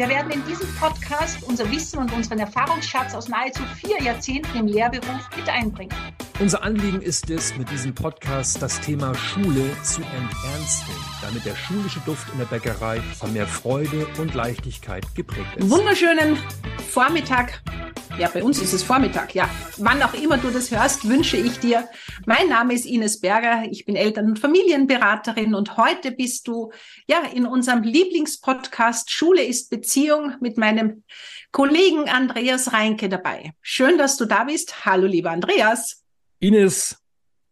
[0.00, 4.66] Wir werden in diesem Podcast unser Wissen und unseren Erfahrungsschatz aus nahezu vier Jahrzehnten im
[4.66, 5.94] Lehrberuf mit einbringen.
[6.38, 12.00] Unser Anliegen ist es, mit diesem Podcast das Thema Schule zu enternsten, damit der schulische
[12.06, 15.68] Duft in der Bäckerei von mehr Freude und Leichtigkeit geprägt ist.
[15.68, 16.38] Wunderschönen
[16.88, 17.60] Vormittag
[18.20, 19.48] ja, bei uns ist es Vormittag, ja.
[19.78, 21.88] Wann auch immer du das hörst, wünsche ich dir.
[22.26, 26.70] Mein Name ist Ines Berger, ich bin Eltern- und Familienberaterin und heute bist du
[27.08, 29.89] ja in unserem Lieblingspodcast Schule ist Beziehung
[30.40, 31.04] mit meinem
[31.52, 33.52] Kollegen Andreas Reinke dabei.
[33.60, 34.84] Schön, dass du da bist.
[34.84, 36.02] Hallo, lieber Andreas.
[36.38, 36.96] Ines,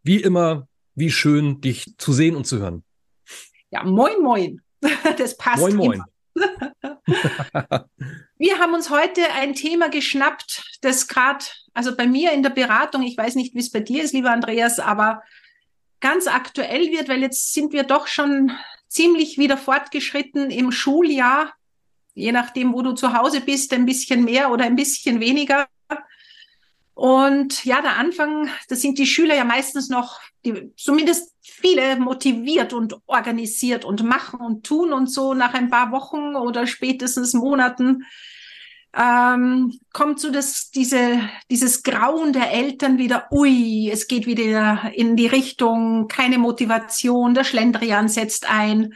[0.03, 2.83] wie immer, wie schön, dich zu sehen und zu hören.
[3.71, 4.61] Ja, moin, moin.
[5.17, 5.59] Das passt.
[5.59, 5.93] Moin, moin.
[5.93, 6.05] Immer.
[8.37, 13.03] Wir haben uns heute ein Thema geschnappt, das gerade, also bei mir in der Beratung,
[13.03, 15.21] ich weiß nicht, wie es bei dir ist, lieber Andreas, aber
[15.99, 18.51] ganz aktuell wird, weil jetzt sind wir doch schon
[18.87, 21.53] ziemlich wieder fortgeschritten im Schuljahr,
[22.13, 25.67] je nachdem, wo du zu Hause bist, ein bisschen mehr oder ein bisschen weniger.
[26.93, 32.73] Und ja, der Anfang, da sind die Schüler ja meistens noch, die, zumindest viele motiviert
[32.73, 38.03] und organisiert und machen und tun und so nach ein paar Wochen oder spätestens Monaten
[38.93, 45.15] ähm, kommt so das, diese, dieses Grauen der Eltern wieder, ui, es geht wieder in
[45.15, 48.95] die Richtung, keine Motivation, der Schlendrian setzt ein.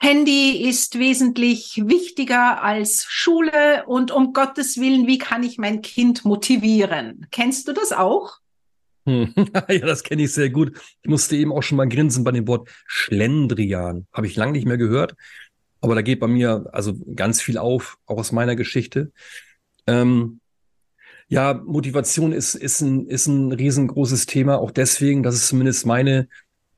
[0.00, 6.24] Handy ist wesentlich wichtiger als Schule und um Gottes Willen, wie kann ich mein Kind
[6.24, 7.26] motivieren?
[7.32, 8.38] Kennst du das auch?
[9.06, 9.34] Hm.
[9.68, 10.78] ja, das kenne ich sehr gut.
[11.02, 14.06] Ich musste eben auch schon mal grinsen bei dem Wort Schlendrian.
[14.12, 15.16] Habe ich lange nicht mehr gehört.
[15.80, 19.12] Aber da geht bei mir also ganz viel auf, auch aus meiner Geschichte.
[19.86, 20.40] Ähm,
[21.28, 26.28] ja, Motivation ist, ist, ein, ist ein riesengroßes Thema, auch deswegen, das ist zumindest meine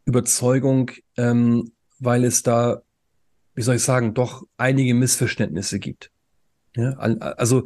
[0.04, 2.82] Überzeugung, ähm, weil es da
[3.54, 6.10] wie soll ich sagen, doch einige Missverständnisse gibt.
[6.76, 7.64] Ja, also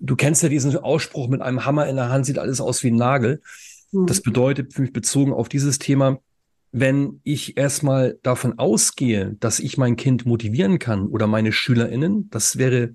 [0.00, 2.90] du kennst ja diesen Ausspruch, mit einem Hammer in der Hand sieht alles aus wie
[2.90, 3.42] ein Nagel.
[3.90, 4.06] Mhm.
[4.06, 6.20] Das bedeutet für mich bezogen auf dieses Thema,
[6.72, 12.56] wenn ich erstmal davon ausgehe, dass ich mein Kind motivieren kann oder meine SchülerInnen, das
[12.56, 12.94] wäre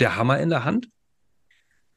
[0.00, 0.88] der Hammer in der Hand,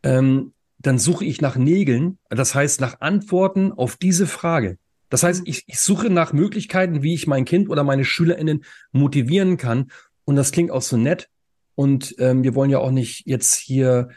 [0.03, 4.77] ähm, dann suche ich nach Nägeln, das heißt nach Antworten auf diese Frage.
[5.09, 9.57] Das heißt, ich, ich suche nach Möglichkeiten, wie ich mein Kind oder meine SchülerInnen motivieren
[9.57, 9.91] kann.
[10.25, 11.29] Und das klingt auch so nett.
[11.75, 14.09] Und ähm, wir wollen ja auch nicht jetzt hier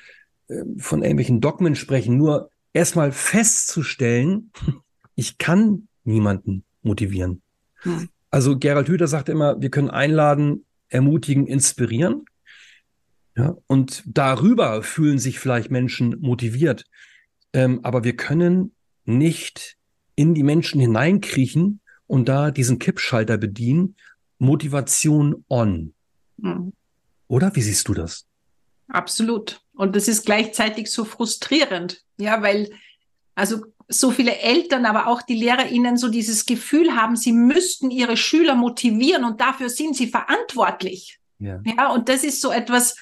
[0.48, 4.50] äh, von irgendwelchen Dogmen sprechen, nur erstmal festzustellen,
[5.14, 7.42] ich kann niemanden motivieren.
[7.82, 8.08] Hm.
[8.30, 12.24] Also Gerald Hüther sagt immer, wir können einladen, ermutigen, inspirieren.
[13.36, 16.84] Ja, und darüber fühlen sich vielleicht Menschen motiviert.
[17.52, 18.72] Ähm, aber wir können
[19.04, 19.76] nicht
[20.20, 23.96] in die Menschen hineinkriechen und da diesen Kippschalter bedienen.
[24.38, 25.94] Motivation on.
[26.36, 26.74] Mhm.
[27.26, 28.26] Oder wie siehst du das?
[28.88, 29.62] Absolut.
[29.72, 32.02] Und das ist gleichzeitig so frustrierend.
[32.18, 32.70] Ja, weil
[33.34, 38.18] also so viele Eltern, aber auch die LehrerInnen so dieses Gefühl haben, sie müssten ihre
[38.18, 41.18] Schüler motivieren und dafür sind sie verantwortlich.
[41.38, 41.62] Ja.
[41.64, 42.96] ja, und das ist so etwas,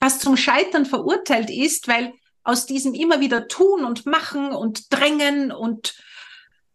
[0.00, 2.12] was zum Scheitern verurteilt ist, weil
[2.44, 5.94] aus diesem immer wieder tun und machen und drängen und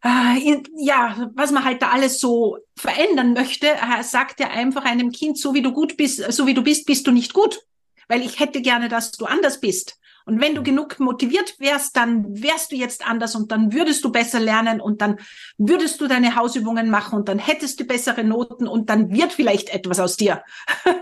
[0.04, 5.12] äh, ja, was man halt da alles so verändern möchte, äh, sagt er einfach einem
[5.12, 7.62] Kind, so wie du gut bist, so wie du bist, bist du nicht gut.
[8.10, 9.98] Weil ich hätte gerne, dass du anders bist.
[10.26, 10.66] Und wenn du mhm.
[10.66, 15.02] genug motiviert wärst, dann wärst du jetzt anders und dann würdest du besser lernen und
[15.02, 15.20] dann
[15.58, 19.70] würdest du deine Hausübungen machen und dann hättest du bessere Noten und dann wird vielleicht
[19.70, 20.44] etwas aus dir.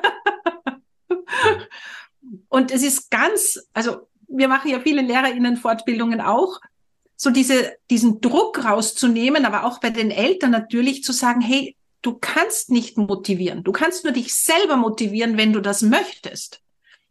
[2.50, 6.60] und es ist ganz, also wir machen ja viele LehrerInnen-Fortbildungen auch
[7.24, 12.18] so diese, diesen Druck rauszunehmen, aber auch bei den Eltern natürlich zu sagen, hey, du
[12.20, 13.64] kannst nicht motivieren.
[13.64, 16.62] Du kannst nur dich selber motivieren, wenn du das möchtest.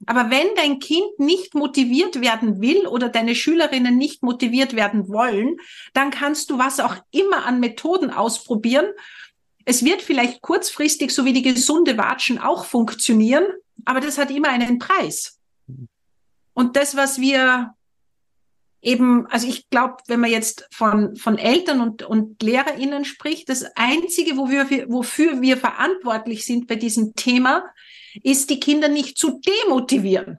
[0.06, 5.58] Aber wenn dein Kind nicht motiviert werden will oder deine Schülerinnen nicht motiviert werden wollen,
[5.92, 8.86] dann kannst du was auch immer an Methoden ausprobieren.
[9.64, 13.44] es wird vielleicht kurzfristig so wie die gesunde Watschen auch funktionieren,
[13.84, 15.38] aber das hat immer einen Preis.
[16.52, 17.74] Und das, was wir
[18.82, 23.64] eben, also ich glaube, wenn man jetzt von, von Eltern und, und LehrerInnen spricht, das
[23.76, 27.64] Einzige, wo wir, wofür wir verantwortlich sind bei diesem Thema,
[28.22, 30.38] ist, die Kinder nicht zu demotivieren.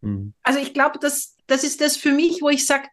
[0.00, 0.34] Mhm.
[0.42, 2.88] Also ich glaube, das, das ist das für mich, wo ich sage,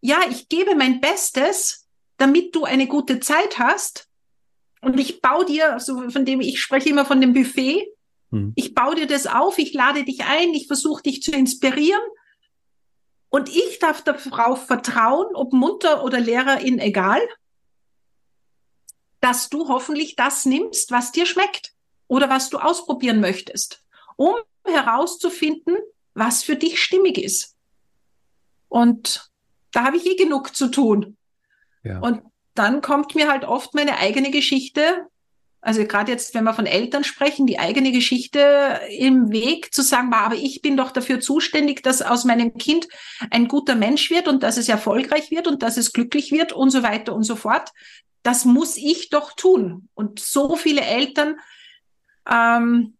[0.00, 1.86] ja, ich gebe mein Bestes,
[2.16, 4.08] damit du eine gute Zeit hast.
[4.80, 7.86] Und ich baue dir, also von dem ich spreche immer von dem Buffet,
[8.30, 8.52] mhm.
[8.56, 12.00] ich baue dir das auf, ich lade dich ein, ich versuche dich zu inspirieren.
[13.28, 17.20] Und ich darf darauf vertrauen, ob Mutter oder Lehrerin, egal,
[19.20, 21.72] dass du hoffentlich das nimmst, was dir schmeckt
[22.06, 23.82] oder was du ausprobieren möchtest,
[24.16, 24.34] um
[24.64, 25.76] herauszufinden,
[26.14, 27.56] was für dich stimmig ist.
[28.68, 29.30] Und
[29.72, 31.16] da habe ich eh genug zu tun.
[31.82, 32.00] Ja.
[32.00, 32.22] Und
[32.54, 35.06] dann kommt mir halt oft meine eigene Geschichte,
[35.66, 40.12] also gerade jetzt, wenn wir von Eltern sprechen, die eigene Geschichte im Weg zu sagen,
[40.14, 42.86] aber ich bin doch dafür zuständig, dass aus meinem Kind
[43.32, 46.70] ein guter Mensch wird und dass es erfolgreich wird und dass es glücklich wird und
[46.70, 47.72] so weiter und so fort.
[48.22, 49.88] Das muss ich doch tun.
[49.94, 51.40] Und so viele Eltern
[52.30, 52.96] ähm,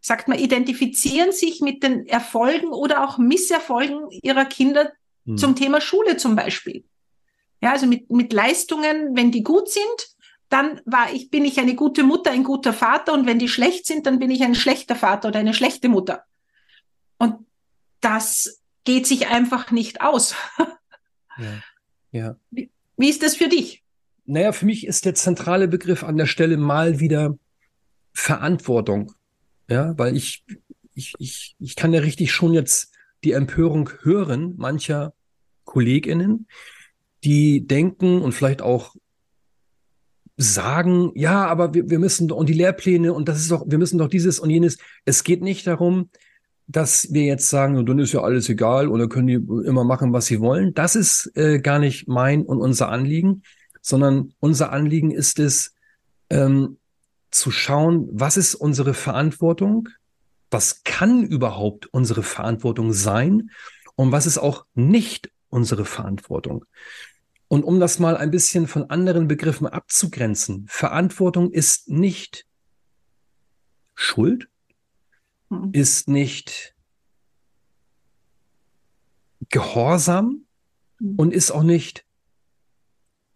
[0.00, 4.92] sagt man, identifizieren sich mit den Erfolgen oder auch Misserfolgen ihrer Kinder
[5.26, 5.36] hm.
[5.36, 6.84] zum Thema Schule zum Beispiel.
[7.60, 10.15] Ja, also mit, mit Leistungen, wenn die gut sind,
[10.48, 13.86] dann war ich, bin ich eine gute Mutter, ein guter Vater und wenn die schlecht
[13.86, 16.24] sind, dann bin ich ein schlechter Vater oder eine schlechte Mutter.
[17.18, 17.46] Und
[18.00, 20.34] das geht sich einfach nicht aus.
[21.38, 21.62] Ja.
[22.12, 22.36] ja.
[22.50, 23.84] Wie, wie ist das für dich?
[24.24, 27.38] Naja, für mich ist der zentrale Begriff an der Stelle mal wieder
[28.14, 29.12] Verantwortung.
[29.68, 30.46] Ja, weil ich,
[30.94, 35.12] ich, ich, ich kann ja richtig schon jetzt die Empörung hören mancher
[35.64, 36.48] KollegInnen,
[37.22, 38.96] die denken und vielleicht auch
[40.36, 43.98] sagen, ja, aber wir, wir müssen und die Lehrpläne und das ist doch, wir müssen
[43.98, 44.78] doch dieses und jenes.
[45.04, 46.10] Es geht nicht darum,
[46.66, 50.26] dass wir jetzt sagen, dann ist ja alles egal oder können die immer machen, was
[50.26, 50.74] sie wollen.
[50.74, 53.42] Das ist äh, gar nicht mein und unser Anliegen,
[53.80, 55.74] sondern unser Anliegen ist es,
[56.28, 56.78] ähm,
[57.30, 59.88] zu schauen, was ist unsere Verantwortung,
[60.50, 63.50] was kann überhaupt unsere Verantwortung sein
[63.94, 66.64] und was ist auch nicht unsere Verantwortung.
[67.48, 72.46] Und um das mal ein bisschen von anderen Begriffen abzugrenzen, Verantwortung ist nicht
[73.94, 74.48] Schuld,
[75.48, 75.70] mhm.
[75.72, 76.74] ist nicht
[79.48, 80.44] Gehorsam
[80.98, 81.14] mhm.
[81.16, 82.04] und ist auch nicht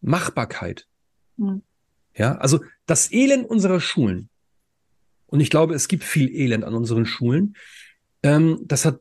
[0.01, 0.89] Machbarkeit.
[1.37, 1.63] Mhm.
[2.15, 4.29] Ja, also das Elend unserer Schulen,
[5.27, 7.57] und ich glaube, es gibt viel Elend an unseren Schulen,
[8.25, 9.01] ähm, das hat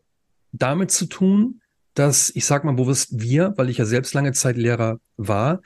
[0.51, 1.58] damit zu tun,
[1.99, 5.61] dass, ich sag mal bewusst wir, weil ich ja selbst lange Zeit Lehrer war,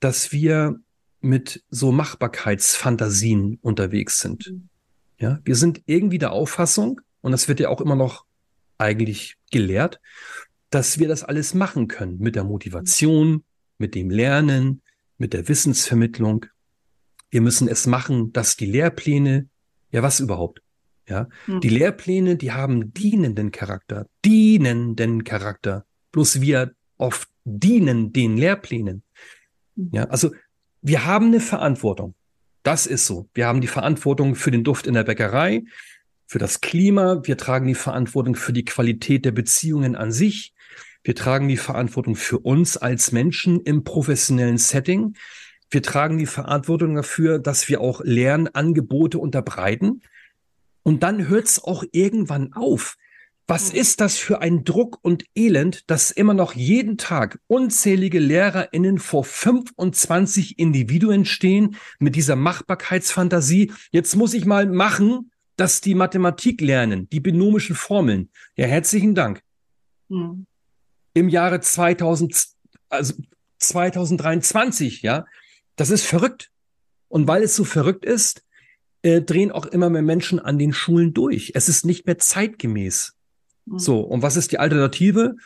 [0.00, 0.80] dass wir
[1.20, 4.50] mit so Machbarkeitsfantasien unterwegs sind.
[4.50, 4.68] Mhm.
[5.18, 8.24] Ja, wir sind irgendwie der Auffassung, und das wird ja auch immer noch
[8.78, 10.00] eigentlich gelehrt,
[10.70, 13.44] dass wir das alles machen können mit der Motivation,
[13.78, 14.82] mit dem Lernen,
[15.18, 16.46] mit der Wissensvermittlung.
[17.30, 19.48] Wir müssen es machen, dass die Lehrpläne,
[19.92, 20.62] ja was überhaupt,
[21.08, 21.60] ja, hm.
[21.60, 25.84] die Lehrpläne, die haben dienenden Charakter, dienenden Charakter.
[26.12, 29.02] Bloß wir oft dienen den Lehrplänen.
[29.76, 29.90] Hm.
[29.92, 30.32] Ja, also
[30.82, 32.14] wir haben eine Verantwortung.
[32.62, 33.28] Das ist so.
[33.34, 35.62] Wir haben die Verantwortung für den Duft in der Bäckerei,
[36.26, 37.20] für das Klima.
[37.22, 40.52] Wir tragen die Verantwortung für die Qualität der Beziehungen an sich.
[41.04, 45.14] Wir tragen die Verantwortung für uns als Menschen im professionellen Setting.
[45.70, 50.02] Wir tragen die Verantwortung dafür, dass wir auch Lernangebote unterbreiten.
[50.86, 52.94] Und dann hört es auch irgendwann auf.
[53.48, 59.00] Was ist das für ein Druck und Elend, dass immer noch jeden Tag unzählige LehrerInnen
[59.00, 63.72] vor 25 Individuen stehen mit dieser Machbarkeitsfantasie?
[63.90, 68.30] Jetzt muss ich mal machen, dass die Mathematik lernen, die binomischen Formeln.
[68.54, 69.42] Ja, herzlichen Dank.
[70.08, 70.46] Mhm.
[71.14, 72.46] Im Jahre 2000,
[72.90, 73.14] also
[73.58, 75.24] 2023, ja,
[75.74, 76.52] das ist verrückt.
[77.08, 78.45] Und weil es so verrückt ist,
[79.06, 81.52] äh, drehen auch immer mehr Menschen an den Schulen durch.
[81.54, 83.14] Es ist nicht mehr zeitgemäß.
[83.66, 83.78] Mhm.
[83.78, 85.36] So, und was ist die Alternative?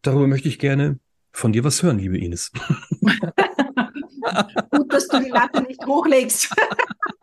[0.00, 0.98] Darüber möchte ich gerne
[1.30, 2.50] von dir was hören, liebe Ines.
[4.70, 6.54] Gut, dass du die Latte nicht hochlegst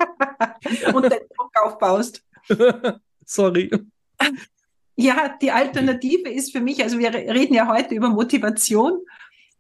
[0.94, 2.24] und den Druck aufbaust.
[3.26, 3.72] Sorry.
[4.96, 9.00] Ja, die Alternative ist für mich, also wir reden ja heute über Motivation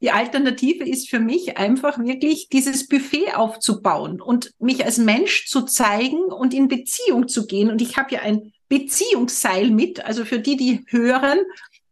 [0.01, 5.63] die Alternative ist für mich einfach wirklich dieses Buffet aufzubauen und mich als Mensch zu
[5.63, 7.72] zeigen und in Beziehung zu gehen.
[7.72, 11.39] Und ich habe ja ein Beziehungsseil mit, also für die, die hören,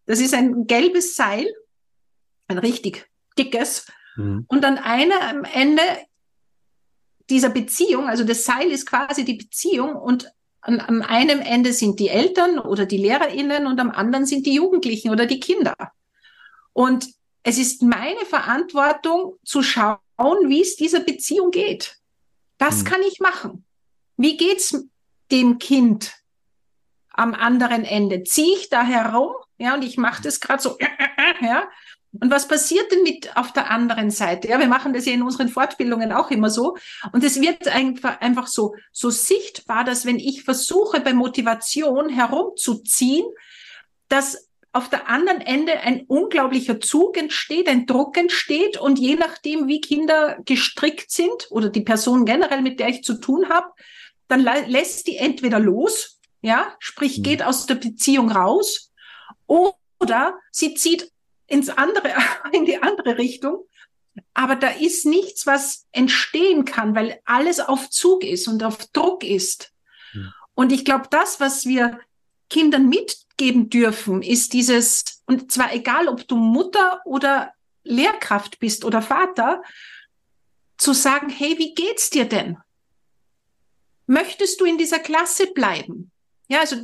[0.06, 1.48] das ist ein gelbes Seil,
[2.48, 3.10] ein richtig
[3.40, 3.88] dickes.
[4.18, 4.46] Mhm.
[4.48, 5.82] Und an einer am Ende
[7.30, 10.32] dieser Beziehung, also das Seil ist quasi die Beziehung und
[10.62, 14.54] an, an einem Ende sind die Eltern oder die LehrerInnen und am anderen sind die
[14.54, 15.76] Jugendlichen oder die Kinder.
[16.74, 17.08] Und
[17.46, 21.98] es ist meine Verantwortung zu schauen, wie es dieser Beziehung geht.
[22.58, 22.86] Das hm.
[22.86, 23.64] kann ich machen.
[24.18, 24.76] Wie geht's
[25.32, 26.14] dem Kind
[27.12, 28.24] am anderen Ende?
[28.24, 29.32] Ziehe ich da herum?
[29.60, 30.76] Ja, und ich mache das gerade so,
[31.42, 31.70] ja,
[32.20, 34.48] und was passiert denn mit auf der anderen Seite?
[34.48, 36.78] Ja, wir machen das ja in unseren Fortbildungen auch immer so.
[37.12, 43.26] Und es wird einfach, einfach so, so sichtbar, dass wenn ich versuche, bei Motivation herumzuziehen,
[44.08, 49.68] dass auf der anderen Ende ein unglaublicher Zug entsteht, ein Druck entsteht und je nachdem,
[49.68, 53.68] wie Kinder gestrickt sind oder die Person generell, mit der ich zu tun habe,
[54.28, 57.24] dann lässt die entweder los, ja, sprich mhm.
[57.24, 58.92] geht aus der Beziehung raus,
[59.48, 61.12] oder sie zieht
[61.48, 62.14] ins andere,
[62.52, 63.66] in die andere Richtung.
[64.34, 69.24] Aber da ist nichts, was entstehen kann, weil alles auf Zug ist und auf Druck
[69.24, 69.72] ist.
[70.14, 70.34] Mhm.
[70.54, 72.00] Und ich glaube, das, was wir
[72.50, 72.88] Kindern
[73.36, 79.62] mitgeben dürfen, ist dieses, und zwar egal, ob du Mutter oder Lehrkraft bist oder Vater,
[80.78, 82.58] zu sagen, hey, wie geht's dir denn?
[84.08, 86.12] Möchtest du in dieser Klasse bleiben?
[86.48, 86.78] Ja, also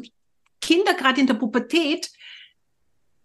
[0.60, 2.12] Kinder gerade in der Pubertät,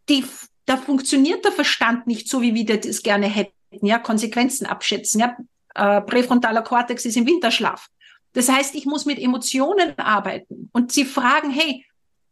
[0.08, 0.24] die
[0.64, 3.52] da funktioniert der Verstand nicht so, wie wir das gerne hätten.
[3.70, 5.20] Ja, Konsequenzen abschätzen.
[5.20, 5.36] Ja,
[5.74, 7.88] äh, präfrontaler Kortex ist im Winterschlaf.
[8.32, 10.68] Das heißt, ich muss mit Emotionen arbeiten.
[10.72, 11.86] Und sie fragen, hey,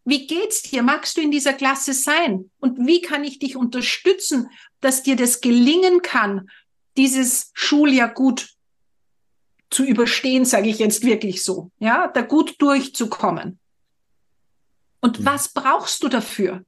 [0.04, 0.82] wie geht's dir?
[0.82, 2.50] Magst du in dieser Klasse sein?
[2.60, 6.50] Und wie kann ich dich unterstützen, dass dir das gelingen kann,
[6.96, 8.50] dieses Schuljahr gut
[9.70, 13.58] zu überstehen, sage ich jetzt wirklich so, ja, da gut durchzukommen.
[15.00, 15.26] Und mhm.
[15.26, 16.64] was brauchst du dafür?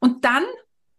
[0.00, 0.44] Und dann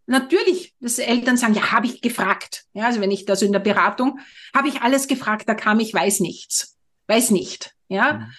[0.06, 2.64] natürlich, dass Eltern sagen, ja, habe ich gefragt.
[2.72, 4.18] Ja, also wenn ich das in der Beratung,
[4.54, 6.76] habe ich alles gefragt, da kam ich weiß nichts.
[7.06, 7.74] Weiß nicht.
[7.88, 8.14] Ja.
[8.14, 8.32] Mhm.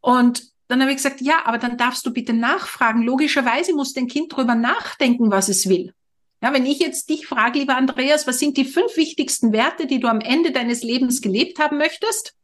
[0.00, 3.02] Und dann habe ich gesagt, ja, aber dann darfst du bitte nachfragen.
[3.02, 5.94] Logischerweise muss dein Kind drüber nachdenken, was es will.
[6.42, 9.98] Ja, wenn ich jetzt dich frage, lieber Andreas, was sind die fünf wichtigsten Werte, die
[9.98, 12.34] du am Ende deines Lebens gelebt haben möchtest?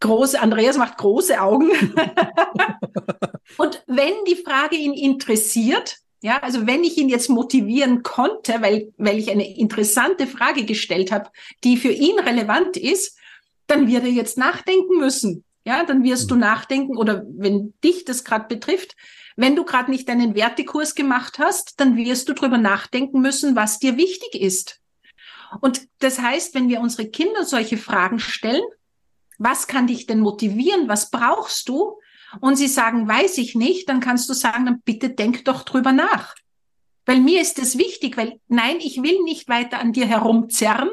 [0.00, 1.70] Große, Andreas macht große Augen.
[3.56, 8.92] Und wenn die Frage ihn interessiert, ja, also wenn ich ihn jetzt motivieren konnte, weil,
[8.98, 11.30] weil ich eine interessante Frage gestellt habe,
[11.64, 13.16] die für ihn relevant ist,
[13.66, 15.44] dann wird er jetzt nachdenken müssen.
[15.66, 16.40] Ja, dann wirst du mhm.
[16.40, 18.96] nachdenken oder wenn dich das gerade betrifft,
[19.36, 23.78] wenn du gerade nicht deinen Wertekurs gemacht hast, dann wirst du drüber nachdenken müssen, was
[23.78, 24.80] dir wichtig ist.
[25.60, 28.64] Und das heißt, wenn wir unsere Kinder solche Fragen stellen,
[29.38, 30.88] was kann dich denn motivieren?
[30.88, 31.98] Was brauchst du?
[32.40, 35.92] und sie sagen, weiß ich nicht, dann kannst du sagen, dann bitte denk doch drüber
[35.92, 36.34] nach.
[37.04, 40.90] Weil mir ist es wichtig, weil nein, ich will nicht weiter an dir herumzerren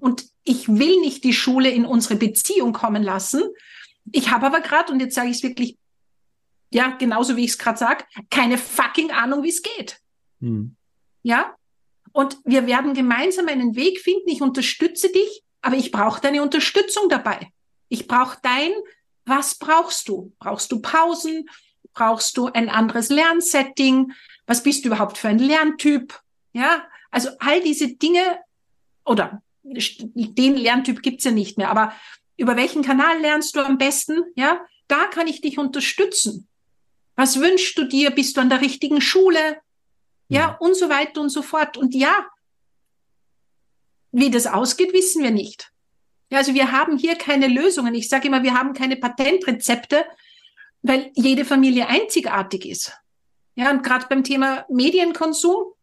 [0.00, 3.42] und ich will nicht die Schule in unsere Beziehung kommen lassen.
[4.12, 5.76] Ich habe aber gerade, und jetzt sage ich es wirklich,
[6.70, 10.00] ja, genauso wie ich es gerade sage, keine fucking Ahnung, wie es geht.
[10.40, 10.76] Hm.
[11.22, 11.54] Ja?
[12.12, 14.28] Und wir werden gemeinsam einen Weg finden.
[14.28, 17.50] Ich unterstütze dich, aber ich brauche deine Unterstützung dabei.
[17.88, 18.72] Ich brauche dein
[19.26, 20.32] was brauchst du?
[20.38, 21.48] Brauchst du Pausen?
[21.92, 24.12] Brauchst du ein anderes Lernsetting?
[24.46, 26.20] Was bist du überhaupt für ein Lerntyp?
[26.52, 28.40] Ja, also all diese Dinge
[29.04, 31.94] oder den Lerntyp gibt's ja nicht mehr, aber
[32.36, 34.22] über welchen Kanal lernst du am besten?
[34.34, 36.48] Ja, da kann ich dich unterstützen.
[37.16, 38.10] Was wünschst du dir?
[38.10, 39.58] Bist du an der richtigen Schule?
[40.28, 41.76] Ja, ja, und so weiter und so fort.
[41.76, 42.26] Und ja,
[44.10, 45.70] wie das ausgeht, wissen wir nicht.
[46.30, 47.94] Ja, also wir haben hier keine Lösungen.
[47.94, 50.04] Ich sage immer, wir haben keine Patentrezepte,
[50.82, 52.92] weil jede Familie einzigartig ist.
[53.54, 55.74] Ja, und gerade beim Thema Medienkonsum,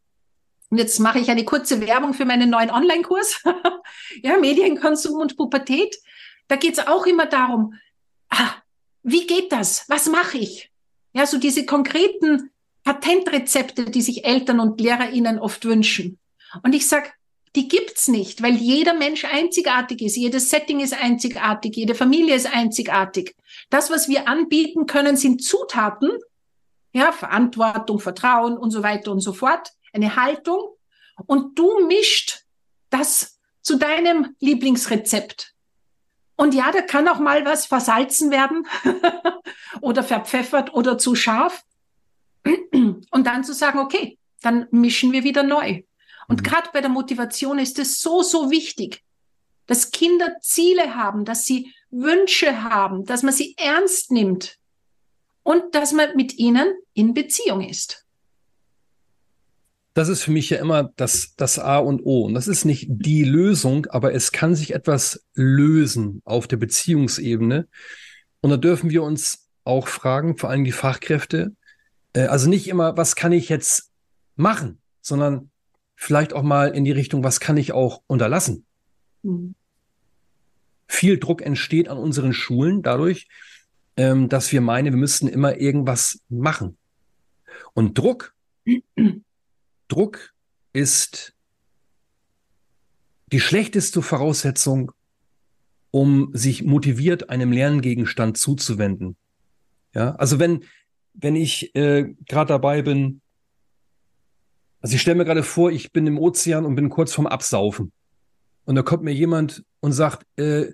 [0.70, 3.43] und jetzt mache ich eine kurze Werbung für meinen neuen Online-Kurs,
[4.24, 5.96] ja, Medienkonsum und Pubertät,
[6.48, 7.75] da geht es auch immer darum,
[8.29, 8.55] ah,
[9.03, 9.86] wie geht das?
[9.88, 10.71] Was mache ich?
[11.13, 12.51] Ja, so diese konkreten
[12.83, 16.19] Patentrezepte, die sich Eltern und LehrerInnen oft wünschen.
[16.63, 17.10] Und ich sage,
[17.55, 20.15] die gibt's nicht, weil jeder Mensch einzigartig ist.
[20.15, 23.36] Jedes Setting ist einzigartig, jede Familie ist einzigartig.
[23.69, 26.12] Das, was wir anbieten können, sind Zutaten,
[26.93, 30.62] ja, Verantwortung, Vertrauen und so weiter und so fort, eine Haltung.
[31.25, 32.43] Und du mischt
[32.89, 35.53] das zu deinem Lieblingsrezept.
[36.41, 38.65] Und ja, da kann auch mal was versalzen werden
[39.81, 41.63] oder verpfeffert oder zu scharf.
[42.74, 45.83] Und dann zu sagen, okay, dann mischen wir wieder neu.
[46.27, 46.43] Und mhm.
[46.43, 49.03] gerade bei der Motivation ist es so, so wichtig,
[49.67, 54.57] dass Kinder Ziele haben, dass sie Wünsche haben, dass man sie ernst nimmt
[55.43, 58.03] und dass man mit ihnen in Beziehung ist.
[59.93, 62.24] Das ist für mich ja immer das, das A und O.
[62.25, 67.67] Und das ist nicht die Lösung, aber es kann sich etwas lösen auf der Beziehungsebene.
[68.39, 71.55] Und da dürfen wir uns auch fragen, vor allem die Fachkräfte,
[72.13, 73.91] äh, also nicht immer, was kann ich jetzt
[74.36, 75.51] machen, sondern
[75.95, 78.65] vielleicht auch mal in die Richtung, was kann ich auch unterlassen.
[79.24, 79.55] Mhm.
[80.88, 83.27] Viel Druck entsteht an unseren Schulen dadurch,
[83.98, 86.77] ähm, dass wir meinen, wir müssten immer irgendwas machen.
[87.74, 88.33] Und Druck
[89.91, 90.33] Druck
[90.71, 91.33] ist
[93.33, 94.93] die schlechteste Voraussetzung,
[95.91, 99.17] um sich motiviert einem Lerngegenstand zuzuwenden.
[99.93, 100.63] Ja, also wenn,
[101.13, 103.19] wenn ich äh, gerade dabei bin,
[104.79, 107.91] also ich stelle mir gerade vor, ich bin im Ozean und bin kurz vorm Absaufen.
[108.63, 110.71] Und da kommt mir jemand und sagt, äh,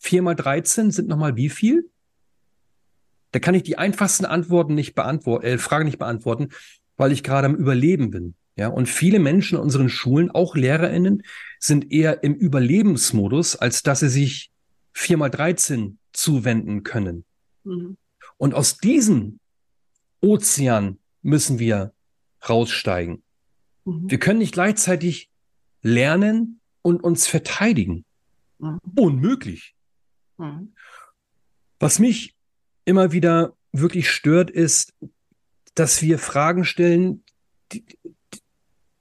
[0.00, 1.88] 4 mal 13 sind nochmal wie viel?
[3.30, 6.50] Da kann ich die einfachsten Antworten nicht beantworten, äh, Fragen nicht beantworten
[6.96, 8.34] weil ich gerade am Überleben bin.
[8.56, 11.22] Ja, und viele Menschen in unseren Schulen, auch LehrerInnen,
[11.58, 14.50] sind eher im Überlebensmodus, als dass sie sich
[14.92, 17.24] viermal 13 zuwenden können.
[17.64, 17.96] Mhm.
[18.36, 19.40] Und aus diesem
[20.20, 21.92] Ozean müssen wir
[22.46, 23.22] raussteigen.
[23.84, 24.10] Mhm.
[24.10, 25.30] Wir können nicht gleichzeitig
[25.80, 28.04] lernen und uns verteidigen.
[28.58, 28.80] Mhm.
[28.96, 29.74] Unmöglich.
[31.78, 32.34] Was mich
[32.84, 34.92] immer wieder wirklich stört, ist,
[35.74, 37.24] dass wir Fragen stellen,
[37.72, 37.84] die,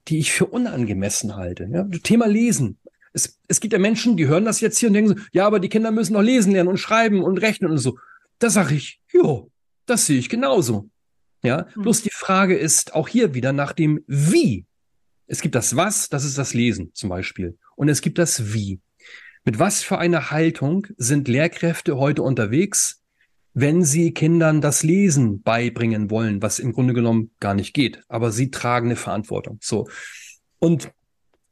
[0.07, 1.69] die ich für unangemessen halte.
[1.71, 1.83] Ja?
[2.03, 2.77] Thema Lesen.
[3.13, 5.59] Es, es gibt ja Menschen, die hören das jetzt hier und denken so, ja, aber
[5.59, 7.97] die Kinder müssen noch lesen lernen und schreiben und rechnen und so.
[8.39, 9.51] Da sage ich, jo,
[9.85, 10.89] das sehe ich genauso.
[11.43, 11.81] Ja, mhm.
[11.81, 14.65] bloß die Frage ist auch hier wieder nach dem Wie.
[15.27, 17.57] Es gibt das Was, das ist das Lesen zum Beispiel.
[17.75, 18.79] Und es gibt das Wie.
[19.43, 23.00] Mit was für einer Haltung sind Lehrkräfte heute unterwegs,
[23.53, 28.01] wenn sie Kindern das Lesen beibringen wollen, was im Grunde genommen gar nicht geht.
[28.07, 29.59] Aber sie tragen eine Verantwortung.
[29.61, 29.87] So.
[30.59, 30.91] Und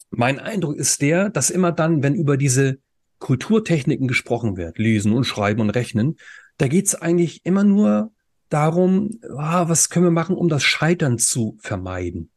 [0.10, 2.80] mein Eindruck ist der, dass immer dann, wenn über diese
[3.20, 6.18] Kulturtechniken gesprochen wird, lesen und schreiben und rechnen,
[6.58, 8.12] da geht es eigentlich immer nur
[8.50, 12.32] darum, ah, was können wir machen, um das Scheitern zu vermeiden.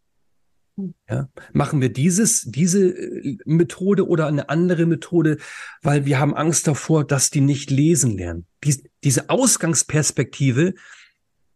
[1.08, 5.37] Ja, machen wir dieses, diese äh, Methode oder eine andere Methode,
[5.82, 8.46] weil wir haben Angst davor, dass die nicht lesen lernen.
[8.64, 10.74] Dies, diese Ausgangsperspektive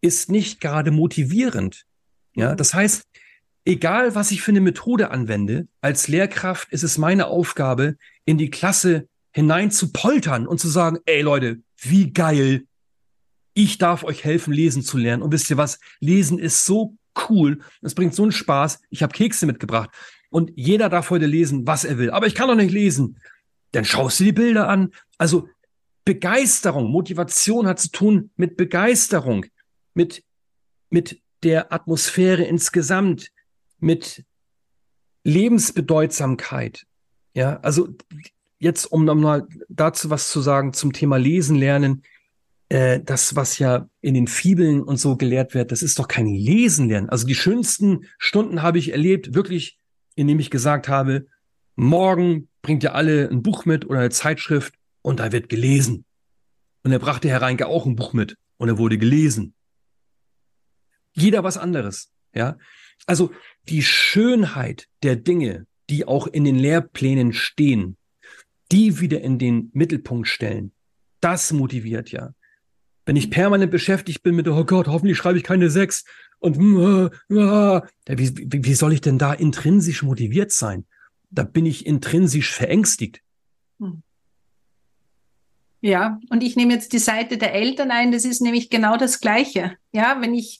[0.03, 1.87] ist nicht gerade motivierend.
[2.35, 3.05] Ja, das heißt,
[3.65, 8.51] egal was ich für eine Methode anwende, als Lehrkraft ist es meine Aufgabe, in die
[8.51, 12.65] Klasse hinein zu poltern und zu sagen, ey Leute, wie geil.
[13.55, 15.23] Ich darf euch helfen, lesen zu lernen.
[15.23, 15.79] Und wisst ihr was?
[16.01, 16.97] Lesen ist so
[17.29, 17.61] cool.
[17.83, 18.81] Es bringt so einen Spaß.
[18.91, 19.91] Ich habe Kekse mitgebracht.
[20.31, 22.11] Und jeder darf heute lesen, was er will.
[22.11, 23.19] Aber ich kann doch nicht lesen.
[23.73, 24.93] Dann schaust du die Bilder an.
[25.19, 25.49] Also
[26.05, 29.47] Begeisterung, Motivation hat zu tun mit Begeisterung,
[29.95, 30.23] mit,
[30.89, 33.33] mit der Atmosphäre insgesamt,
[33.81, 34.25] mit
[35.25, 36.87] Lebensbedeutsamkeit.
[37.35, 37.89] Ja, also
[38.59, 42.03] jetzt, um nochmal dazu was zu sagen zum Thema Lesen lernen
[42.69, 46.27] äh, das, was ja in den Fibeln und so gelehrt wird, das ist doch kein
[46.27, 47.09] Lesen lernen.
[47.09, 49.79] Also die schönsten Stunden habe ich erlebt, wirklich,
[50.15, 51.27] indem ich gesagt habe,
[51.77, 56.05] morgen bringt ihr alle ein Buch mit oder eine Zeitschrift und da wird gelesen.
[56.83, 59.55] Und er brachte Herr Reinke auch ein Buch mit und er wurde gelesen.
[61.13, 62.59] Jeder was anderes, ja.
[63.07, 63.33] Also
[63.69, 67.97] die Schönheit der Dinge, die auch in den Lehrplänen stehen,
[68.73, 70.73] die wieder in den Mittelpunkt stellen,
[71.21, 72.33] das motiviert ja.
[73.07, 76.05] Wenn ich permanent beschäftigt bin mit, oh Gott, hoffentlich schreibe ich keine sechs
[76.39, 80.85] und uh, uh, wie, wie soll ich denn da intrinsisch motiviert sein?
[81.31, 83.23] Da bin ich intrinsisch verängstigt.
[83.79, 84.03] Hm.
[85.81, 88.11] Ja, und ich nehme jetzt die Seite der Eltern ein.
[88.11, 89.77] Das ist nämlich genau das Gleiche.
[89.93, 90.59] Ja, wenn ich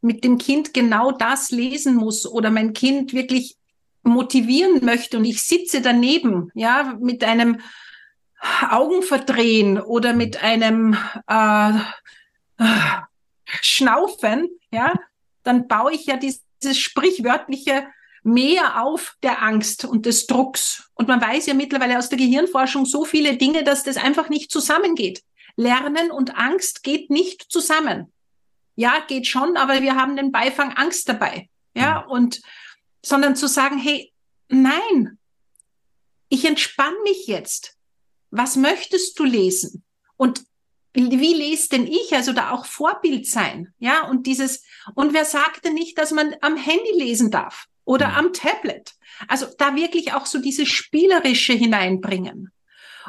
[0.00, 3.56] mit dem Kind genau das lesen muss oder mein Kind wirklich
[4.02, 7.60] motivieren möchte und ich sitze daneben, ja, mit einem
[8.70, 11.72] Augen verdrehen oder mit einem äh,
[13.60, 14.92] Schnaufen, ja,
[15.42, 16.42] dann baue ich ja dieses
[16.78, 17.86] sprichwörtliche
[18.26, 20.90] Meer auf der Angst und des Drucks.
[20.94, 24.50] Und man weiß ja mittlerweile aus der Gehirnforschung so viele Dinge, dass das einfach nicht
[24.50, 25.22] zusammengeht.
[25.56, 28.12] Lernen und Angst geht nicht zusammen.
[28.76, 31.50] Ja, geht schon, aber wir haben den Beifang Angst dabei.
[31.74, 32.12] Ja, mhm.
[32.12, 32.42] und,
[33.04, 34.10] sondern zu sagen, hey,
[34.48, 35.18] nein,
[36.30, 37.73] ich entspanne mich jetzt
[38.34, 39.84] was möchtest du lesen?
[40.16, 40.44] Und
[40.92, 42.14] wie lese denn ich?
[42.14, 43.72] Also da auch Vorbild sein.
[43.78, 48.14] Ja, und dieses, und wer sagte nicht, dass man am Handy lesen darf oder mhm.
[48.14, 48.94] am Tablet?
[49.28, 52.52] Also da wirklich auch so dieses Spielerische hineinbringen.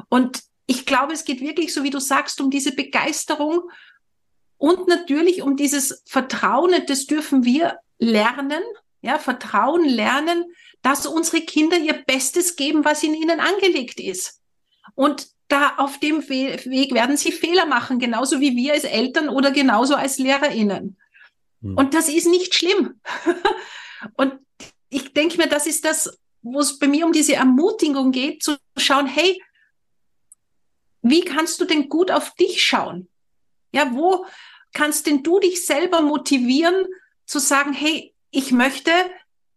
[0.09, 3.69] Und ich glaube, es geht wirklich, so wie du sagst, um diese Begeisterung
[4.57, 8.63] und natürlich um dieses Vertrauen, das dürfen wir lernen,
[9.01, 10.45] Ja, Vertrauen lernen,
[10.81, 14.41] dass unsere Kinder ihr Bestes geben, was in ihnen angelegt ist.
[14.93, 19.51] Und da auf dem Weg werden sie Fehler machen, genauso wie wir als Eltern oder
[19.51, 20.97] genauso als LehrerInnen.
[21.61, 21.77] Hm.
[21.77, 22.99] Und das ist nicht schlimm.
[24.15, 24.33] und
[24.89, 28.57] ich denke mir, das ist das, wo es bei mir um diese Ermutigung geht, zu
[28.77, 29.41] schauen, hey,
[31.01, 33.09] wie kannst du denn gut auf dich schauen?
[33.71, 34.25] Ja, wo
[34.73, 36.85] kannst denn du dich selber motivieren
[37.25, 38.91] zu sagen, hey, ich möchte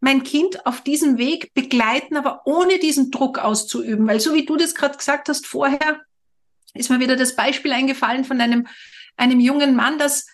[0.00, 4.06] mein Kind auf diesem Weg begleiten, aber ohne diesen Druck auszuüben.
[4.06, 6.00] Weil so wie du das gerade gesagt hast vorher,
[6.74, 8.66] ist mir wieder das Beispiel eingefallen von einem,
[9.16, 10.26] einem jungen Mann, dass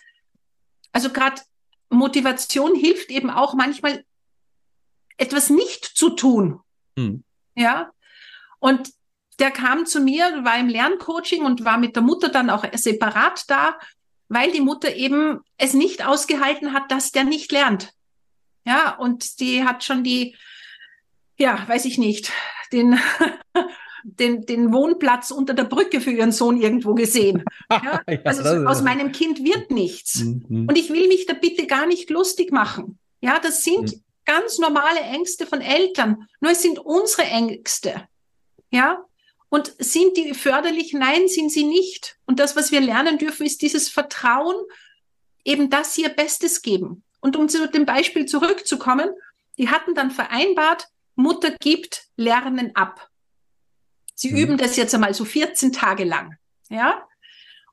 [0.91, 1.41] also gerade
[1.89, 4.05] Motivation hilft eben auch manchmal
[5.17, 6.61] etwas nicht zu tun.
[6.97, 7.23] Hm.
[7.55, 7.91] Ja.
[8.59, 8.91] Und
[9.39, 13.43] der kam zu mir, war im Lerncoaching und war mit der Mutter dann auch separat
[13.47, 13.77] da,
[14.29, 17.94] weil die Mutter eben es nicht ausgehalten hat, dass der nicht lernt.
[18.65, 20.35] Ja, und die hat schon die,
[21.37, 22.31] ja, weiß ich nicht,
[22.71, 22.99] den,
[24.03, 27.43] den, den Wohnplatz unter der Brücke für ihren Sohn irgendwo gesehen.
[27.71, 28.01] Ja?
[28.07, 30.23] ja, also aus meinem Kind wird nichts.
[30.23, 30.67] Mhm.
[30.69, 32.99] Und ich will mich da bitte gar nicht lustig machen.
[33.19, 34.03] Ja, das sind mhm.
[34.23, 36.27] ganz normale Ängste von Eltern.
[36.41, 38.07] Nur es sind unsere Ängste.
[38.69, 39.03] Ja,
[39.49, 40.93] und sind die förderlich?
[40.93, 42.17] Nein, sind sie nicht.
[42.25, 44.55] Und das, was wir lernen dürfen, ist dieses Vertrauen,
[45.43, 47.04] eben dass sie ihr Bestes geben.
[47.25, 49.09] Und um zu dem Beispiel zurückzukommen,
[49.57, 53.09] die hatten dann vereinbart, Mutter gibt Lernen ab.
[54.13, 54.37] Sie mhm.
[54.37, 56.37] üben das jetzt einmal so 14 Tage lang.
[56.69, 57.01] Ja.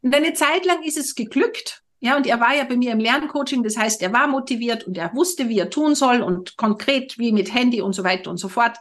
[0.00, 1.82] Und eine Zeit lang ist es geglückt.
[2.00, 4.96] Ja, und er war ja bei mir im Lerncoaching, das heißt, er war motiviert und
[4.96, 8.38] er wusste, wie er tun soll und konkret wie mit Handy und so weiter und
[8.38, 8.78] so fort.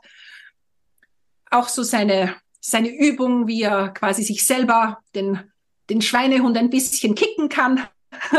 [1.50, 5.52] Auch so seine seine Übung, wie er quasi sich selber den,
[5.90, 7.86] den Schweinehund ein bisschen kicken kann.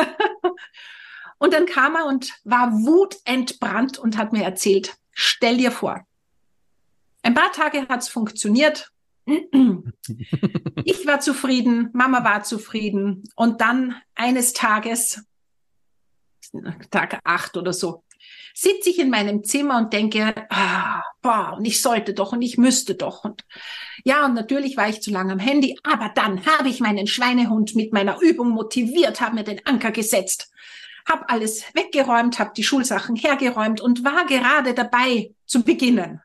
[1.43, 6.07] und dann kam er und war wutentbrannt und hat mir erzählt, stell dir vor,
[7.25, 8.93] ein paar Tage hat es funktioniert.
[10.85, 13.23] Ich war zufrieden, Mama war zufrieden.
[13.37, 15.25] Und dann eines Tages,
[16.91, 18.05] Tag acht oder so,
[18.55, 22.59] sitze ich in meinem Zimmer und denke, ah, boah, und ich sollte doch und ich
[22.59, 23.25] müsste doch.
[23.25, 23.45] Und
[24.05, 27.75] ja, und natürlich war ich zu lange am Handy, aber dann habe ich meinen Schweinehund
[27.75, 30.53] mit meiner Übung motiviert, habe mir den Anker gesetzt,
[31.09, 36.21] habe alles weggeräumt, habe die Schulsachen hergeräumt und war gerade dabei zu beginnen.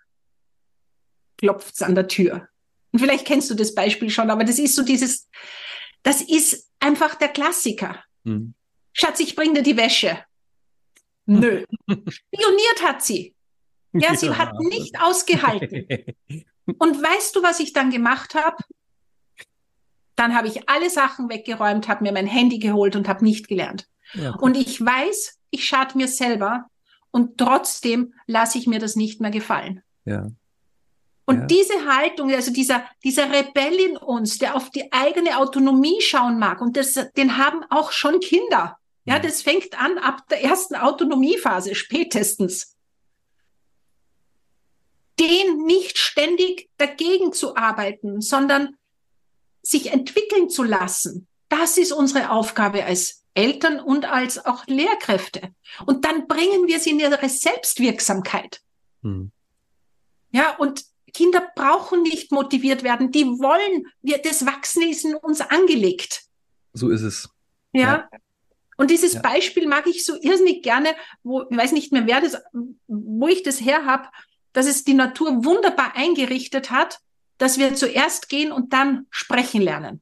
[1.37, 2.47] Klopft's an der Tür.
[2.91, 5.29] Und vielleicht kennst du das Beispiel schon, aber das ist so dieses,
[6.03, 8.03] das ist einfach der Klassiker.
[8.23, 8.53] Hm.
[8.93, 10.23] Schatz, ich bring dir die Wäsche.
[11.25, 11.63] Nö.
[11.87, 13.35] Spioniert hat sie.
[13.93, 14.37] Ja, sie ja.
[14.37, 15.87] hat nicht ausgehalten.
[16.79, 18.57] Und weißt du, was ich dann gemacht habe?
[20.15, 23.87] Dann habe ich alle Sachen weggeräumt, habe mir mein Handy geholt und habe nicht gelernt.
[24.13, 26.65] Ja, und ich weiß, ich schade mir selber
[27.12, 29.82] und trotzdem lasse ich mir das nicht mehr gefallen.
[30.06, 30.28] Ja.
[31.26, 31.46] Und ja.
[31.46, 36.62] diese Haltung, also dieser, dieser Rebell in uns, der auf die eigene Autonomie schauen mag,
[36.62, 38.78] und das, den haben auch schon Kinder.
[39.04, 42.76] Ja, das fängt an ab der ersten Autonomiephase spätestens.
[45.17, 48.76] Den nicht ständig dagegen zu arbeiten, sondern
[49.62, 51.28] sich entwickeln zu lassen.
[51.50, 55.54] Das ist unsere Aufgabe als Eltern und als auch Lehrkräfte.
[55.86, 58.62] Und dann bringen wir sie in ihre Selbstwirksamkeit.
[59.04, 59.32] Hm.
[60.32, 63.12] Ja, und Kinder brauchen nicht motiviert werden.
[63.12, 66.23] Die wollen, wir, das Wachsen ist in uns angelegt.
[66.73, 67.30] So ist es.
[67.73, 67.82] Ja.
[67.82, 68.10] ja.
[68.76, 69.21] Und dieses ja.
[69.21, 72.38] Beispiel mag ich so irrsinnig gerne, wo, ich weiß nicht mehr, wer das,
[72.88, 74.10] wo ich das her habe,
[74.54, 77.00] dass es die Natur wunderbar eingerichtet hat,
[77.38, 80.02] dass wir zuerst gehen und dann sprechen lernen.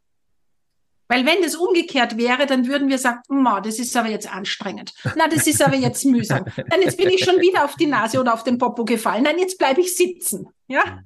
[1.16, 3.22] Weil wenn das umgekehrt wäre, dann würden wir sagen,
[3.64, 4.94] das ist aber jetzt anstrengend.
[5.16, 6.44] Na, das ist aber jetzt mühsam.
[6.70, 9.24] Dann jetzt bin ich schon wieder auf die Nase oder auf den Popo gefallen.
[9.24, 10.50] Nein, jetzt bleibe ich sitzen.
[10.68, 11.02] Ja?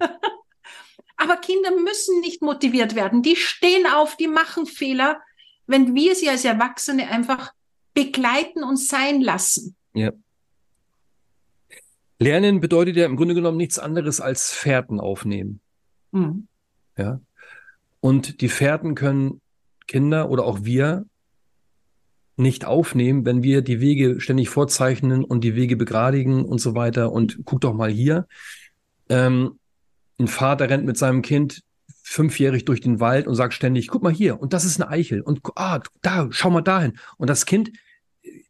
[1.15, 3.21] Aber Kinder müssen nicht motiviert werden.
[3.21, 5.21] Die stehen auf, die machen Fehler.
[5.67, 7.53] Wenn wir sie als Erwachsene einfach
[7.93, 9.75] begleiten und sein lassen.
[9.93, 10.11] Ja.
[12.17, 15.59] Lernen bedeutet ja im Grunde genommen nichts anderes als Fährten aufnehmen.
[16.13, 16.47] Mhm.
[16.97, 17.21] Ja.
[17.99, 19.39] Und die Fährten können
[19.89, 21.05] Kinder oder auch wir
[22.37, 27.11] nicht aufnehmen, wenn wir die Wege ständig vorzeichnen und die Wege begradigen und so weiter.
[27.11, 28.27] Und guck doch mal hier.
[29.09, 29.59] Ähm,
[30.17, 31.63] ein Vater rennt mit seinem Kind
[32.03, 35.21] fünfjährig durch den Wald und sagt ständig, guck mal hier, und das ist eine Eichel.
[35.21, 36.97] Und ah, da, schau mal dahin.
[37.17, 37.71] Und das Kind
[38.21, 38.43] äh,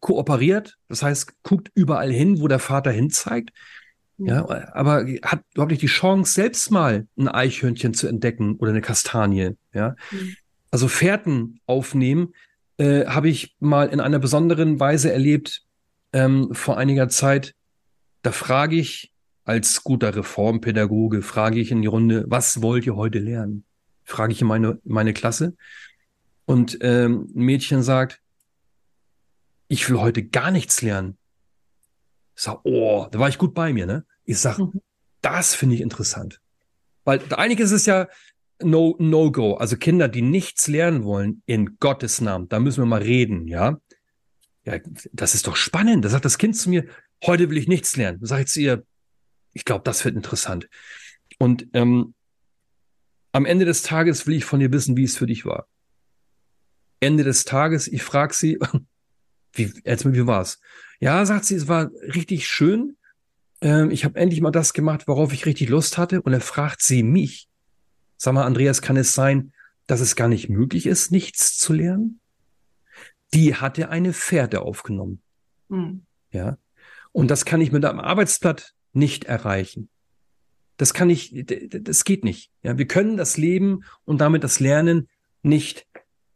[0.00, 3.50] kooperiert, das heißt, guckt überall hin, wo der Vater hinzeigt.
[4.18, 8.80] Ja, aber hat überhaupt nicht die Chance, selbst mal ein Eichhörnchen zu entdecken oder eine
[8.80, 9.56] Kastanie.
[9.72, 10.36] Ja, mhm.
[10.72, 12.34] Also Fährten aufnehmen
[12.78, 15.62] äh, habe ich mal in einer besonderen Weise erlebt
[16.12, 17.54] ähm, vor einiger Zeit,
[18.22, 19.12] da frage ich
[19.44, 23.64] als guter Reformpädagoge, frage ich in die Runde, was wollt ihr heute lernen?
[24.04, 25.56] Frage ich in meine, meine Klasse.
[26.44, 28.20] Und ähm, ein Mädchen sagt,
[29.68, 31.18] ich will heute gar nichts lernen.
[32.34, 34.04] Ich sag, oh, da war ich gut bei mir, ne?
[34.24, 34.80] Ich sag, mhm.
[35.20, 36.40] das finde ich interessant.
[37.04, 38.08] Weil einiges ist ja
[38.64, 39.54] no, no go.
[39.54, 43.78] Also Kinder, die nichts lernen wollen, in Gottes Namen, da müssen wir mal reden, ja?
[44.64, 44.78] Ja,
[45.12, 46.04] das ist doch spannend.
[46.04, 46.86] Da sagt das Kind zu mir,
[47.24, 48.20] heute will ich nichts lernen.
[48.20, 48.84] Da sage ich zu ihr,
[49.52, 50.68] ich glaube, das wird interessant.
[51.38, 52.14] Und ähm,
[53.32, 55.66] am Ende des Tages will ich von dir wissen, wie es für dich war.
[57.00, 58.58] Ende des Tages, ich frage sie,
[59.54, 60.60] wie, erzähl mir, wie war's?
[61.00, 62.96] Ja, sagt sie, es war richtig schön.
[63.60, 66.22] Ähm, ich habe endlich mal das gemacht, worauf ich richtig Lust hatte.
[66.22, 67.48] Und dann fragt sie mich,
[68.22, 69.52] sag mal, Andreas, kann es sein,
[69.86, 72.20] dass es gar nicht möglich ist, nichts zu lernen?
[73.34, 75.22] die hatte eine Fährte aufgenommen.
[75.68, 76.02] Mhm.
[76.30, 76.58] Ja.
[77.12, 79.88] Und das kann ich mit einem Arbeitsblatt nicht erreichen.
[80.76, 82.50] Das kann ich, das geht nicht.
[82.62, 85.08] Ja, wir können das Leben und damit das Lernen
[85.42, 85.86] nicht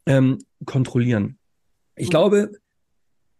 [0.05, 1.37] ähm, kontrollieren.
[1.95, 2.11] Ich mhm.
[2.11, 2.51] glaube,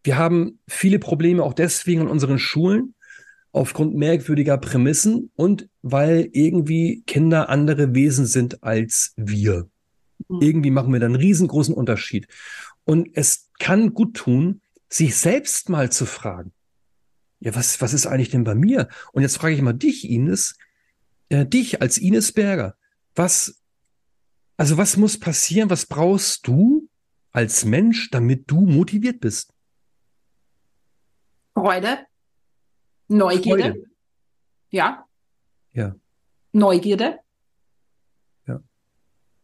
[0.04, 2.96] wir haben viele Probleme auch deswegen in unseren Schulen
[3.52, 9.70] aufgrund merkwürdiger Prämissen und weil irgendwie Kinder andere Wesen sind als wir.
[10.28, 10.42] Mhm.
[10.42, 12.28] Irgendwie machen wir da einen riesengroßen Unterschied.
[12.84, 16.54] Und es kann gut tun, sich selbst mal zu fragen.
[17.40, 18.88] Ja, was, was ist eigentlich denn bei mir?
[19.12, 20.58] Und jetzt frage ich mal dich, Ines,
[21.30, 22.76] äh, dich als Ines Berger.
[23.16, 23.62] Was,
[24.56, 25.70] also was muss passieren?
[25.70, 26.90] Was brauchst du
[27.32, 29.54] als Mensch, damit du motiviert bist?
[31.54, 32.07] Freude,
[33.08, 33.64] Neugierde.
[33.64, 33.86] Freude.
[34.70, 35.06] Ja.
[35.74, 35.96] Ja.
[36.52, 37.20] Neugierde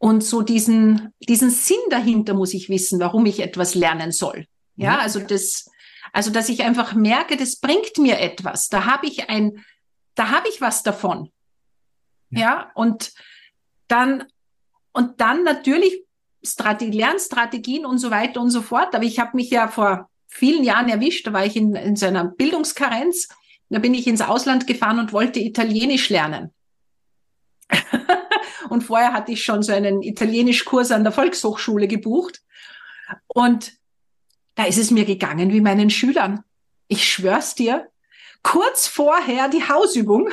[0.03, 4.47] und so diesen, diesen Sinn dahinter muss ich wissen, warum ich etwas lernen soll.
[4.75, 5.71] Ja, also das,
[6.11, 8.67] also dass ich einfach merke, das bringt mir etwas.
[8.67, 9.63] Da habe ich ein,
[10.15, 11.31] da habe ich was davon.
[12.31, 12.39] Ja.
[12.41, 13.13] ja, und
[13.87, 14.25] dann,
[14.91, 16.03] und dann natürlich
[16.43, 18.93] Strategie, Lernstrategien und so weiter und so fort.
[18.95, 22.07] Aber ich habe mich ja vor vielen Jahren erwischt, da war ich in, in so
[22.07, 23.29] einer Bildungskarenz.
[23.73, 26.51] Da bin ich ins Ausland gefahren und wollte Italienisch lernen.
[28.69, 32.41] Und vorher hatte ich schon so einen Italienischkurs an der Volkshochschule gebucht.
[33.27, 33.73] Und
[34.55, 36.43] da ist es mir gegangen wie meinen Schülern.
[36.87, 37.89] Ich schwör's dir,
[38.43, 40.29] kurz vorher die Hausübung,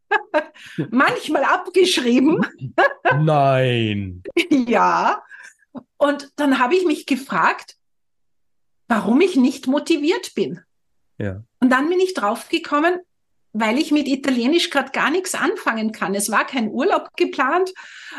[0.90, 2.46] manchmal abgeschrieben.
[3.20, 4.22] Nein.
[4.50, 5.22] ja.
[5.98, 7.76] Und dann habe ich mich gefragt,
[8.88, 10.62] warum ich nicht motiviert bin.
[11.18, 11.42] Ja.
[11.60, 13.00] Und dann bin ich draufgekommen,
[13.52, 16.14] weil ich mit Italienisch gerade gar nichts anfangen kann.
[16.14, 17.72] Es war kein Urlaub geplant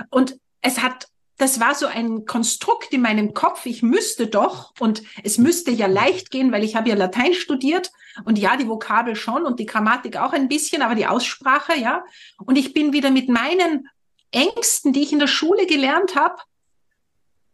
[0.09, 1.07] und es hat
[1.37, 5.85] das war so ein Konstrukt in meinem Kopf, ich müsste doch und es müsste ja
[5.85, 7.91] leicht gehen, weil ich habe ja Latein studiert
[8.25, 12.03] und ja, die Vokabel schon und die Grammatik auch ein bisschen, aber die Aussprache, ja.
[12.43, 13.87] Und ich bin wieder mit meinen
[14.31, 16.41] Ängsten, die ich in der Schule gelernt habe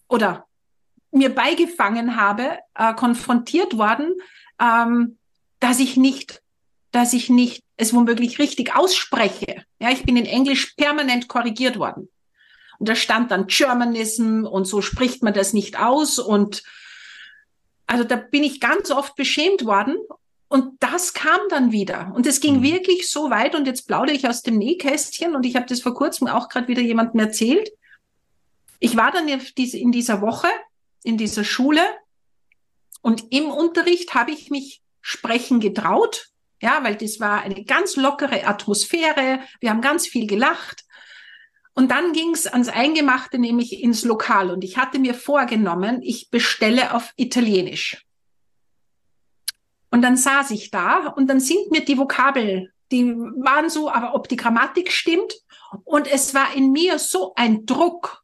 [0.08, 0.47] oder
[1.12, 4.13] mir beigefangen habe, äh, konfrontiert worden,
[4.62, 5.17] ähm,
[5.63, 6.43] dass ich nicht
[6.93, 9.65] dass ich nicht es womöglich richtig ausspreche.
[9.80, 12.08] Ja, ich bin in Englisch permanent korrigiert worden.
[12.80, 16.19] Und da stand dann Germanism und so spricht man das nicht aus.
[16.19, 16.63] Und
[17.88, 19.97] also da bin ich ganz oft beschämt worden.
[20.47, 22.12] Und das kam dann wieder.
[22.13, 22.63] Und es ging mhm.
[22.63, 23.56] wirklich so weit.
[23.56, 25.36] Und jetzt plaudere ich aus dem Nähkästchen.
[25.36, 27.71] Und ich habe das vor kurzem auch gerade wieder jemandem erzählt.
[28.80, 30.47] Ich war dann in dieser Woche
[31.02, 31.82] in dieser Schule.
[33.02, 38.48] Und im Unterricht habe ich mich sprechen getraut ja, weil das war eine ganz lockere
[38.48, 39.42] Atmosphäre.
[39.60, 40.86] Wir haben ganz viel gelacht.
[41.74, 44.50] Und dann ging es ans Eingemachte, nämlich ins Lokal.
[44.50, 48.06] Und ich hatte mir vorgenommen, ich bestelle auf Italienisch.
[49.92, 54.16] Und dann saß ich da und dann sind mir die Vokabel, die waren so, aber
[54.16, 55.34] ob die Grammatik stimmt.
[55.84, 58.24] Und es war in mir so ein Druck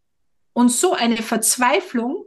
[0.54, 2.24] und so eine Verzweiflung,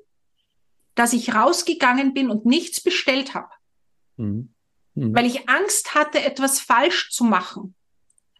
[0.94, 3.48] dass ich rausgegangen bin und nichts bestellt habe.
[4.16, 4.54] Mhm
[4.94, 5.14] mhm.
[5.14, 7.74] weil ich Angst hatte, etwas falsch zu machen,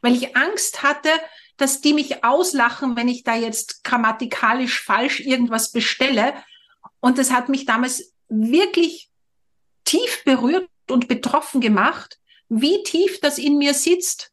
[0.01, 1.11] weil ich Angst hatte,
[1.57, 6.35] dass die mich auslachen, wenn ich da jetzt grammatikalisch falsch irgendwas bestelle.
[7.01, 9.11] Und das hat mich damals wirklich
[9.85, 14.33] tief berührt und betroffen gemacht, wie tief das in mir sitzt.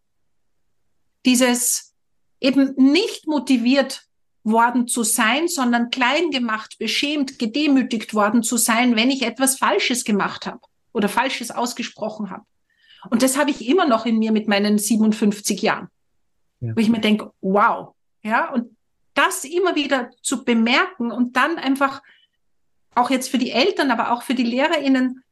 [1.25, 1.93] Dieses
[2.39, 4.03] eben nicht motiviert
[4.43, 10.05] worden zu sein, sondern klein gemacht, beschämt, gedemütigt worden zu sein, wenn ich etwas Falsches
[10.05, 10.61] gemacht habe
[10.93, 12.43] oder Falsches ausgesprochen habe.
[13.09, 15.87] Und das habe ich immer noch in mir mit meinen 57 Jahren.
[16.59, 16.75] Ja.
[16.75, 17.93] Wo ich mir denke, wow.
[18.21, 18.75] Ja, und
[19.13, 22.01] das immer wieder zu bemerken und dann einfach
[22.95, 25.23] auch jetzt für die Eltern, aber auch für die LehrerInnen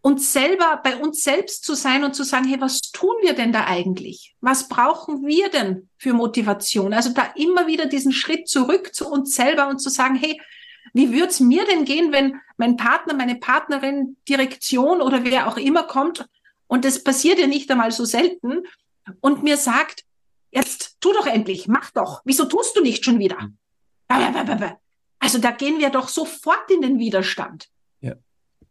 [0.00, 3.52] uns selber, bei uns selbst zu sein und zu sagen, hey, was tun wir denn
[3.52, 4.34] da eigentlich?
[4.40, 6.92] Was brauchen wir denn für Motivation?
[6.92, 10.40] Also da immer wieder diesen Schritt zurück zu uns selber und zu sagen, hey,
[10.92, 15.56] wie würde es mir denn gehen, wenn mein Partner, meine Partnerin, Direktion oder wer auch
[15.56, 16.26] immer kommt
[16.66, 18.62] und das passiert ja nicht einmal so selten
[19.20, 20.04] und mir sagt,
[20.50, 23.50] jetzt tu doch endlich, mach doch, wieso tust du nicht schon wieder?
[25.18, 27.68] Also da gehen wir doch sofort in den Widerstand.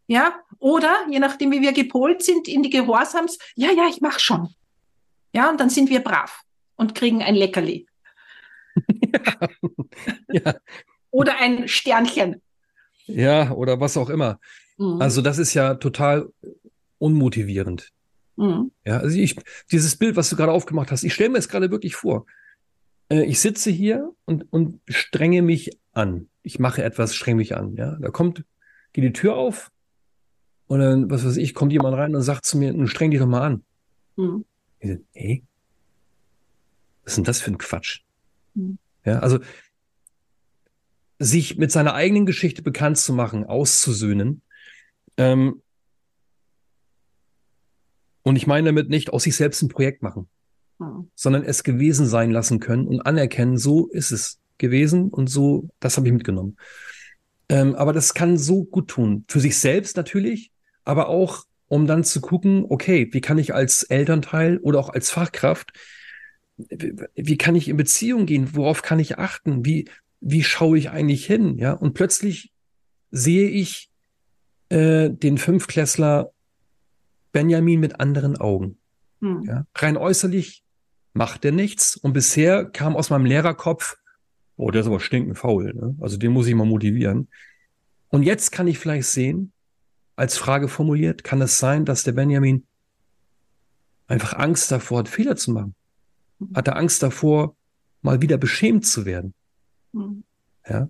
[0.06, 4.18] Ja, oder je nachdem, wie wir gepolt sind, in die Gehorsams, ja, ja, ich mach
[4.18, 4.54] schon.
[5.32, 6.42] Ja, und dann sind wir brav
[6.76, 7.86] und kriegen ein Leckerli.
[8.86, 9.48] ja.
[10.28, 10.54] ja.
[11.12, 12.42] Oder ein Sternchen.
[13.06, 14.40] Ja, oder was auch immer.
[14.78, 15.00] Mhm.
[15.00, 16.28] Also, das ist ja total
[16.98, 17.90] unmotivierend.
[18.34, 18.72] Mhm.
[18.84, 19.36] Ja, also ich,
[19.70, 22.26] dieses Bild, was du gerade aufgemacht hast, ich stelle mir es gerade wirklich vor.
[23.08, 26.28] Äh, ich sitze hier und, und strenge mich an.
[26.42, 27.76] Ich mache etwas, strenge mich an.
[27.76, 28.44] Ja, da kommt,
[28.92, 29.70] geht die Tür auf,
[30.72, 33.20] und dann, was weiß ich, kommt jemand rein und sagt zu mir, nun streng dich
[33.20, 33.62] doch mal an.
[34.16, 34.46] Mhm.
[34.80, 35.44] Ich so, hey,
[37.04, 38.00] was ist denn das für ein Quatsch?
[38.54, 38.78] Mhm.
[39.04, 39.38] Ja, also
[41.22, 44.42] sich mit seiner eigenen Geschichte bekannt zu machen, auszusöhnen.
[45.16, 45.62] Ähm,
[48.22, 50.28] und ich meine damit nicht aus sich selbst ein Projekt machen,
[50.78, 51.10] mhm.
[51.14, 55.96] sondern es gewesen sein lassen können und anerkennen, so ist es gewesen und so, das
[55.96, 56.56] habe ich mitgenommen.
[57.48, 59.24] Ähm, aber das kann so gut tun.
[59.28, 60.50] Für sich selbst natürlich,
[60.84, 65.10] aber auch, um dann zu gucken, okay, wie kann ich als Elternteil oder auch als
[65.10, 65.72] Fachkraft,
[66.56, 68.54] wie kann ich in Beziehung gehen?
[68.54, 69.64] Worauf kann ich achten?
[69.64, 69.86] Wie,
[70.22, 71.58] wie schaue ich eigentlich hin?
[71.58, 72.52] Ja, und plötzlich
[73.10, 73.90] sehe ich
[74.68, 76.32] äh, den Fünfklässler
[77.32, 78.78] Benjamin mit anderen Augen.
[79.20, 79.42] Hm.
[79.44, 80.64] Ja, rein äußerlich
[81.12, 81.96] macht er nichts.
[81.96, 83.96] Und bisher kam aus meinem Lehrerkopf,
[84.56, 85.74] oh, der ist aber stinkend faul.
[85.74, 85.96] Ne?
[86.00, 87.28] Also den muss ich mal motivieren.
[88.08, 89.52] Und jetzt kann ich vielleicht sehen,
[90.14, 92.64] als Frage formuliert, kann es sein, dass der Benjamin
[94.06, 95.74] einfach Angst davor hat, Fehler zu machen?
[96.54, 97.56] Hat er Angst davor,
[98.02, 99.34] mal wieder beschämt zu werden?
[99.92, 100.24] Mhm.
[100.68, 100.88] Ja.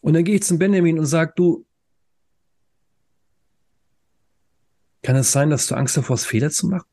[0.00, 1.66] Und dann gehe ich zum Benjamin und sage, du,
[5.02, 6.88] kann es sein, dass du Angst davor hast, Fehler zu machen?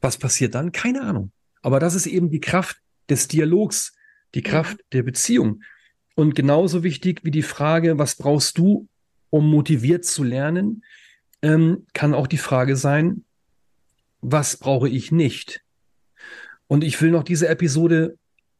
[0.00, 0.72] Was passiert dann?
[0.72, 1.32] Keine Ahnung.
[1.62, 3.96] Aber das ist eben die Kraft des Dialogs,
[4.34, 5.62] die Kraft der Beziehung.
[6.14, 8.88] Und genauso wichtig wie die Frage, was brauchst du,
[9.30, 10.84] um motiviert zu lernen,
[11.42, 13.24] ähm, kann auch die Frage sein,
[14.20, 15.63] was brauche ich nicht?
[16.66, 18.16] Und ich will noch diese Episode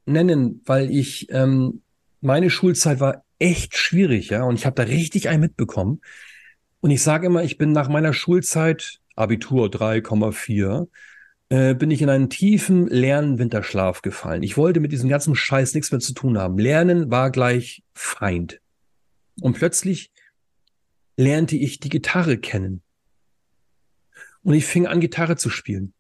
[0.07, 1.83] nennen, weil ich ähm,
[2.21, 6.01] meine Schulzeit war echt schwierig, ja, und ich habe da richtig einen mitbekommen.
[6.81, 10.88] Und ich sage immer, ich bin nach meiner Schulzeit Abitur 3,4
[11.51, 14.43] äh, bin ich in einen tiefen Lernwinterschlaf gefallen.
[14.43, 16.59] Ich wollte mit diesem ganzen Scheiß nichts mehr zu tun haben.
[16.59, 18.61] Lernen war gleich Feind.
[19.40, 20.11] Und plötzlich
[21.17, 22.83] lernte ich die Gitarre kennen.
[24.43, 25.95] Und ich fing an, Gitarre zu spielen.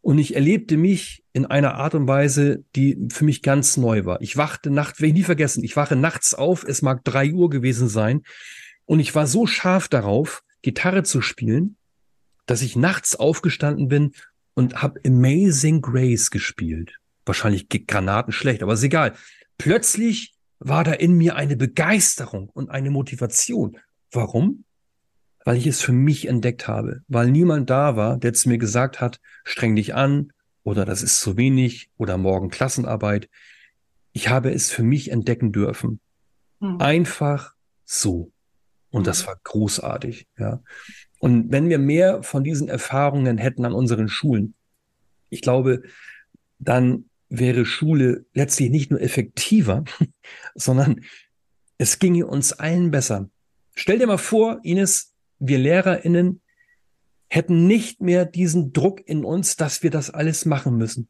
[0.00, 4.20] Und ich erlebte mich in einer Art und Weise, die für mich ganz neu war.
[4.20, 7.50] Ich wachte nachts, werde ich nie vergessen, ich wache nachts auf, es mag drei Uhr
[7.50, 8.22] gewesen sein.
[8.84, 11.76] Und ich war so scharf darauf, Gitarre zu spielen,
[12.46, 14.12] dass ich nachts aufgestanden bin
[14.54, 16.98] und habe Amazing Grace gespielt.
[17.26, 19.14] Wahrscheinlich Granaten schlecht, aber ist egal.
[19.58, 23.78] Plötzlich war da in mir eine Begeisterung und eine Motivation.
[24.10, 24.64] Warum?
[25.44, 29.00] Weil ich es für mich entdeckt habe, weil niemand da war, der zu mir gesagt
[29.00, 33.28] hat, streng dich an oder das ist zu wenig oder morgen Klassenarbeit.
[34.12, 36.00] Ich habe es für mich entdecken dürfen.
[36.60, 36.80] Mhm.
[36.80, 38.32] Einfach so.
[38.90, 39.26] Und das hm.
[39.28, 40.62] war großartig, ja.
[41.20, 44.54] Und wenn wir mehr von diesen Erfahrungen hätten an unseren Schulen,
[45.30, 45.82] ich glaube,
[46.58, 49.84] dann wäre Schule letztlich nicht nur effektiver,
[50.54, 51.00] sondern
[51.76, 53.28] es ginge uns allen besser.
[53.74, 56.40] Stell dir mal vor, Ines, wir LehrerInnen
[57.28, 61.08] hätten nicht mehr diesen Druck in uns, dass wir das alles machen müssen.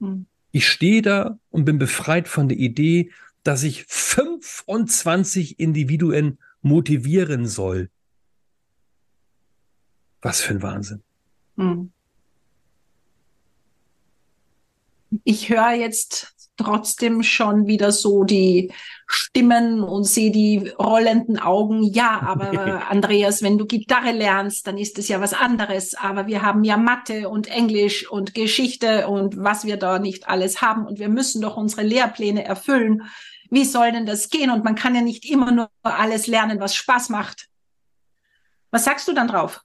[0.00, 0.26] Hm.
[0.52, 3.10] Ich stehe da und bin befreit von der Idee,
[3.42, 7.90] dass ich 25 Individuen motivieren soll.
[10.20, 11.02] Was für ein Wahnsinn.
[11.56, 11.92] Hm.
[15.24, 18.72] Ich höre jetzt trotzdem schon wieder so die
[19.06, 21.82] Stimmen und sehe die rollenden Augen.
[21.82, 25.94] Ja, aber Andreas, wenn du Gitarre lernst, dann ist es ja was anderes.
[25.94, 30.62] Aber wir haben ja Mathe und Englisch und Geschichte und was wir da nicht alles
[30.62, 30.86] haben.
[30.86, 33.02] Und wir müssen doch unsere Lehrpläne erfüllen.
[33.50, 34.50] Wie soll denn das gehen?
[34.50, 37.48] Und man kann ja nicht immer nur alles lernen, was Spaß macht.
[38.70, 39.60] Was sagst du dann drauf?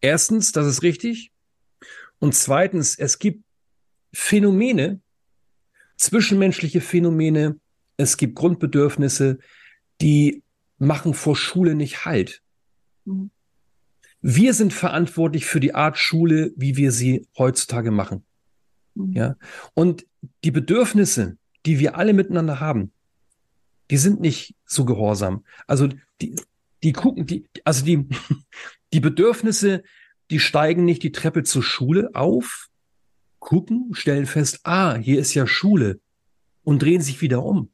[0.00, 1.32] Erstens, das ist richtig.
[2.20, 3.44] Und zweitens, es gibt
[4.12, 5.00] Phänomene,
[5.96, 7.58] zwischenmenschliche Phänomene,
[7.96, 9.38] es gibt Grundbedürfnisse,
[10.00, 10.42] die
[10.78, 12.42] machen vor Schule nicht Halt.
[13.04, 13.30] Mhm.
[14.20, 18.24] Wir sind verantwortlich für die Art Schule, wie wir sie heutzutage machen.
[18.94, 19.12] Mhm.
[19.12, 19.36] Ja.
[19.74, 20.06] Und
[20.44, 21.36] die Bedürfnisse,
[21.66, 22.92] die wir alle miteinander haben,
[23.90, 25.44] die sind nicht so gehorsam.
[25.66, 25.88] Also
[26.20, 26.36] die,
[26.82, 28.06] die gucken, die, also die,
[28.92, 29.82] die Bedürfnisse,
[30.30, 32.67] die steigen nicht die Treppe zur Schule auf,
[33.38, 36.00] gucken, stellen fest, ah, hier ist ja Schule
[36.64, 37.70] und drehen sich wieder um.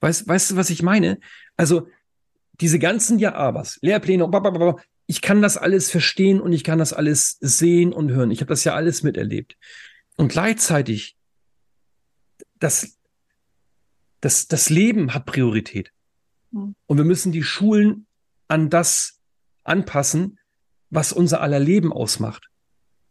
[0.00, 1.18] Weißt, weißt du, was ich meine?
[1.56, 1.88] Also
[2.60, 4.76] diese ganzen Ja-Abers, Lehrpläne, blablabla,
[5.06, 8.30] ich kann das alles verstehen und ich kann das alles sehen und hören.
[8.30, 9.56] Ich habe das ja alles miterlebt.
[10.16, 11.16] Und gleichzeitig,
[12.58, 12.98] das,
[14.20, 15.92] das, das Leben hat Priorität.
[16.50, 16.74] Mhm.
[16.86, 18.06] Und wir müssen die Schulen
[18.48, 19.20] an das
[19.64, 20.38] anpassen,
[20.90, 22.50] was unser aller Leben ausmacht.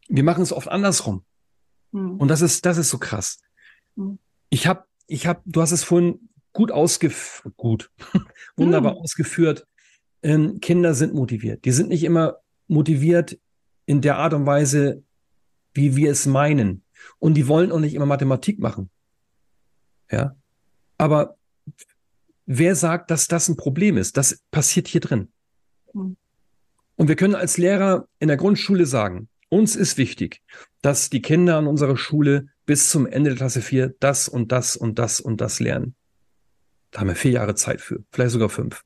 [0.07, 1.23] Wir machen es oft andersrum.
[1.91, 2.17] Mhm.
[2.17, 3.39] Und das ist, das ist so krass.
[3.95, 4.19] Mhm.
[4.49, 7.91] Ich habe, ich habe, du hast es vorhin gut ausgeführt, gut,
[8.55, 8.99] wunderbar mhm.
[8.99, 9.67] ausgeführt.
[10.23, 11.65] Ähm, Kinder sind motiviert.
[11.65, 12.37] Die sind nicht immer
[12.67, 13.39] motiviert
[13.85, 15.03] in der Art und Weise,
[15.73, 16.83] wie wir es meinen.
[17.19, 18.89] Und die wollen auch nicht immer Mathematik machen.
[20.11, 20.35] Ja.
[20.97, 21.37] Aber
[22.45, 24.17] wer sagt, dass das ein Problem ist?
[24.17, 25.31] Das passiert hier drin.
[25.93, 26.17] Mhm.
[26.95, 30.41] Und wir können als Lehrer in der Grundschule sagen, uns ist wichtig,
[30.81, 34.75] dass die Kinder an unserer Schule bis zum Ende der Klasse 4 das und das
[34.75, 35.95] und das und das lernen.
[36.91, 38.83] Da haben wir vier Jahre Zeit für, vielleicht sogar fünf.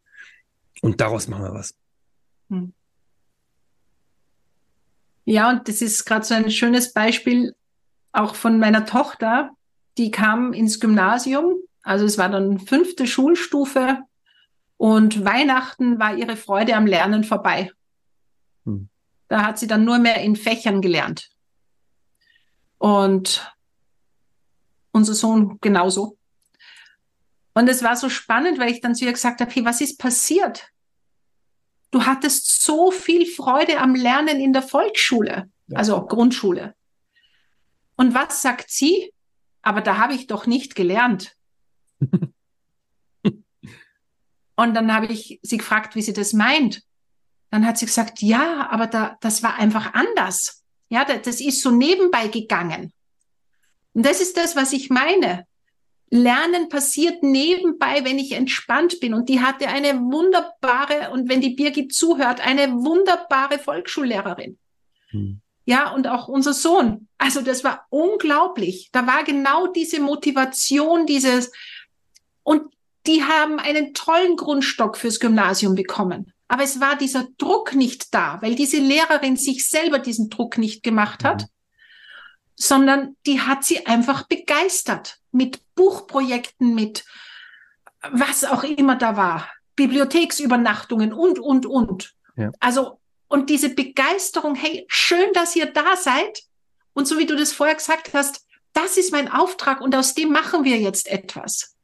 [0.81, 1.75] Und daraus machen wir was.
[2.49, 2.73] Hm.
[5.25, 7.55] Ja, und das ist gerade so ein schönes Beispiel
[8.11, 9.51] auch von meiner Tochter.
[9.97, 13.99] Die kam ins Gymnasium, also es war dann fünfte Schulstufe
[14.77, 17.71] und Weihnachten war ihre Freude am Lernen vorbei.
[18.65, 18.89] Hm.
[19.31, 21.29] Da hat sie dann nur mehr in Fächern gelernt.
[22.79, 23.49] Und
[24.91, 26.17] unser Sohn genauso.
[27.53, 29.97] Und es war so spannend, weil ich dann zu ihr gesagt habe, hey, was ist
[29.99, 30.67] passiert?
[31.91, 35.77] Du hattest so viel Freude am Lernen in der Volksschule, ja.
[35.77, 36.75] also Grundschule.
[37.95, 39.13] Und was sagt sie?
[39.61, 41.37] Aber da habe ich doch nicht gelernt.
[44.57, 46.83] Und dann habe ich sie gefragt, wie sie das meint.
[47.51, 50.63] Dann hat sie gesagt, ja, aber da, das war einfach anders.
[50.89, 52.93] Ja, das, ist so nebenbei gegangen.
[53.93, 55.45] Und das ist das, was ich meine.
[56.09, 59.13] Lernen passiert nebenbei, wenn ich entspannt bin.
[59.13, 64.57] Und die hatte eine wunderbare, und wenn die Birgit zuhört, eine wunderbare Volksschullehrerin.
[65.09, 65.41] Hm.
[65.65, 67.07] Ja, und auch unser Sohn.
[67.17, 68.89] Also das war unglaublich.
[68.91, 71.51] Da war genau diese Motivation, dieses,
[72.43, 72.73] und
[73.07, 76.33] die haben einen tollen Grundstock fürs Gymnasium bekommen.
[76.51, 80.83] Aber es war dieser Druck nicht da, weil diese Lehrerin sich selber diesen Druck nicht
[80.83, 81.47] gemacht hat, mhm.
[82.57, 87.05] sondern die hat sie einfach begeistert mit Buchprojekten, mit
[88.01, 92.15] was auch immer da war, Bibliotheksübernachtungen und, und, und.
[92.35, 92.51] Ja.
[92.59, 92.99] Also,
[93.29, 96.43] und diese Begeisterung, hey, schön, dass ihr da seid.
[96.91, 100.33] Und so wie du das vorher gesagt hast, das ist mein Auftrag und aus dem
[100.33, 101.77] machen wir jetzt etwas.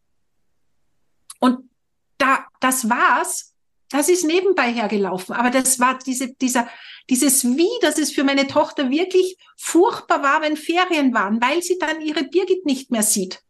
[1.40, 1.70] Und
[2.18, 3.47] da, das war's.
[3.90, 5.36] Das ist nebenbei hergelaufen.
[5.36, 6.68] Aber das war diese, dieser,
[7.10, 11.78] dieses Wie, dass es für meine Tochter wirklich furchtbar war, wenn Ferien waren, weil sie
[11.78, 13.42] dann ihre Birgit nicht mehr sieht.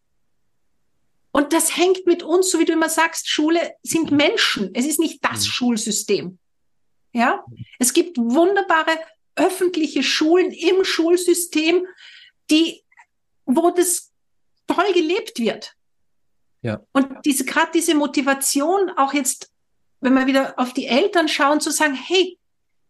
[1.32, 4.72] Und das hängt mit uns, so wie du immer sagst, Schule sind Menschen.
[4.74, 5.52] Es ist nicht das mhm.
[5.52, 6.40] Schulsystem.
[7.14, 7.44] Ja,
[7.80, 9.00] es gibt wunderbare
[9.36, 11.86] öffentliche Schulen im Schulsystem,
[12.50, 12.84] die,
[13.46, 14.12] wo das
[14.68, 15.74] toll gelebt wird.
[16.62, 16.82] Ja.
[16.92, 19.52] Und diese, gerade diese Motivation auch jetzt,
[20.00, 22.38] wenn wir wieder auf die Eltern schauen, zu sagen, hey,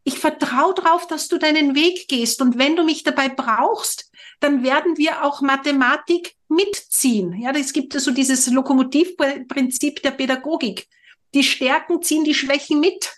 [0.04, 2.42] ich vertraue darauf, dass du deinen Weg gehst.
[2.42, 7.42] Und wenn du mich dabei brauchst, dann werden wir auch Mathematik mitziehen.
[7.42, 10.88] Ja, es gibt so dieses Lokomotivprinzip der Pädagogik.
[11.34, 13.14] Die Stärken ziehen die Schwächen mit.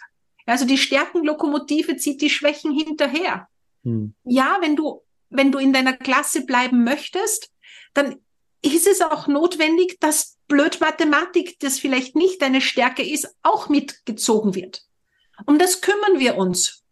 [0.47, 3.47] Also die Stärkenlokomotive zieht die Schwächen hinterher.
[3.83, 4.15] Hm.
[4.23, 7.51] Ja, wenn du, wenn du in deiner Klasse bleiben möchtest,
[7.93, 8.15] dann
[8.61, 14.55] ist es auch notwendig, dass blöd Mathematik, das vielleicht nicht deine Stärke ist, auch mitgezogen
[14.55, 14.83] wird.
[15.45, 16.83] Um das kümmern wir uns.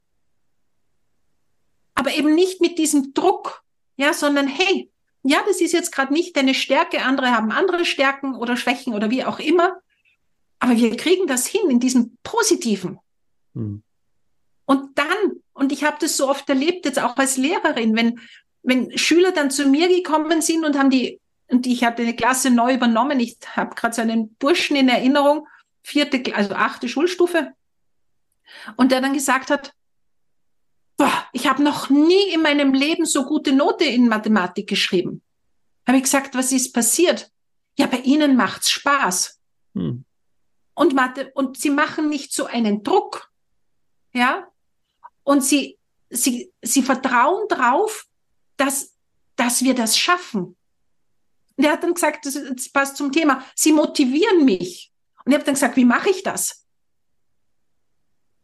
[1.95, 3.63] Aber eben nicht mit diesem Druck,
[3.97, 4.89] ja, sondern hey,
[5.23, 9.09] ja, das ist jetzt gerade nicht deine Stärke, andere haben andere Stärken oder Schwächen oder
[9.09, 9.81] wie auch immer,
[10.59, 12.99] aber wir kriegen das hin in diesem Positiven.
[13.53, 13.83] Hm.
[14.65, 18.19] Und dann, und ich habe das so oft erlebt, jetzt auch als Lehrerin, wenn,
[18.63, 22.49] wenn Schüler dann zu mir gekommen sind und haben die, und ich hatte eine Klasse
[22.49, 25.47] neu übernommen, ich habe gerade so einen Burschen in Erinnerung,
[25.81, 27.53] vierte, also achte Schulstufe,
[28.75, 29.73] und der dann gesagt hat,
[30.97, 35.21] boah, ich habe noch nie in meinem Leben so gute Note in Mathematik geschrieben.
[35.87, 37.31] Habe ich gesagt, was ist passiert?
[37.77, 39.39] Ja, bei ihnen macht's Spaß.
[39.75, 40.03] Hm.
[40.73, 43.31] Und Mathe, und sie machen nicht so einen Druck.
[44.13, 44.47] Ja.
[45.23, 45.77] Und sie,
[46.09, 48.07] sie, sie vertrauen drauf,
[48.57, 48.93] dass,
[49.35, 50.56] dass wir das schaffen.
[51.57, 54.91] Und er hat dann gesagt, das, das passt zum Thema, sie motivieren mich.
[55.25, 56.65] Und ich habe dann gesagt, wie mache ich das?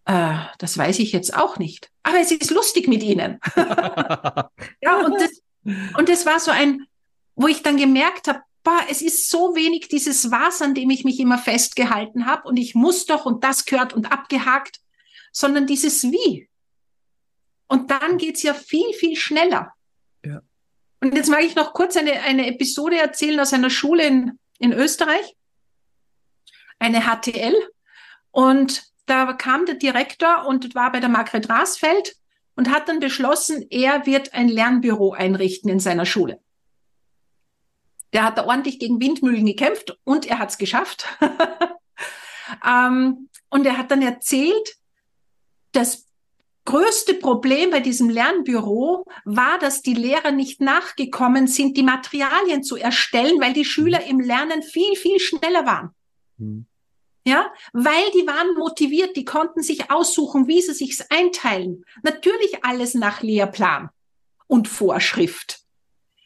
[0.05, 1.89] Äh, das weiß ich jetzt auch nicht.
[2.01, 3.39] Aber es ist lustig mit ihnen.
[4.81, 5.41] ja, und das,
[5.97, 6.85] und das war so ein,
[7.35, 11.03] wo ich dann gemerkt habe, boah, es ist so wenig dieses Was, an dem ich
[11.03, 14.79] mich immer festgehalten habe und ich muss doch und das gehört und abgehakt,
[15.31, 16.49] sondern dieses Wie.
[17.67, 19.73] Und dann geht's ja viel, viel schneller.
[21.03, 24.71] Und jetzt mag ich noch kurz eine, eine Episode erzählen aus einer Schule in, in
[24.71, 25.35] Österreich,
[26.79, 27.53] eine HTL.
[28.31, 32.15] Und da kam der Direktor und war bei der Margret Rasfeld
[32.55, 36.39] und hat dann beschlossen, er wird ein Lernbüro einrichten in seiner Schule.
[38.13, 41.05] Der hat da ordentlich gegen Windmühlen gekämpft und er hat es geschafft.
[42.65, 44.77] ähm, und er hat dann erzählt,
[45.73, 46.05] das
[46.65, 52.77] größte Problem bei diesem Lernbüro war, dass die Lehrer nicht nachgekommen sind, die Materialien zu
[52.77, 55.89] erstellen, weil die Schüler im Lernen viel, viel schneller waren.
[56.37, 56.65] Mhm.
[57.25, 61.85] Ja, weil die waren motiviert, die konnten sich aussuchen, wie sie sich's einteilen.
[62.03, 63.89] Natürlich alles nach Lehrplan
[64.47, 65.61] und Vorschrift.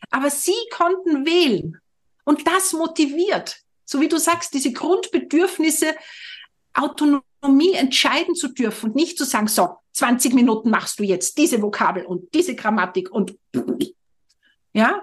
[0.09, 1.79] Aber sie konnten wählen.
[2.23, 3.61] Und das motiviert.
[3.85, 5.95] So wie du sagst, diese Grundbedürfnisse,
[6.73, 11.59] Autonomie entscheiden zu dürfen und nicht zu sagen, so, 20 Minuten machst du jetzt diese
[11.59, 13.35] Vokabel und diese Grammatik und,
[14.71, 15.01] ja,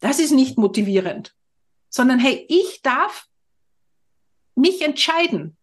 [0.00, 1.36] das ist nicht motivierend.
[1.88, 3.28] Sondern, hey, ich darf
[4.56, 5.56] mich entscheiden.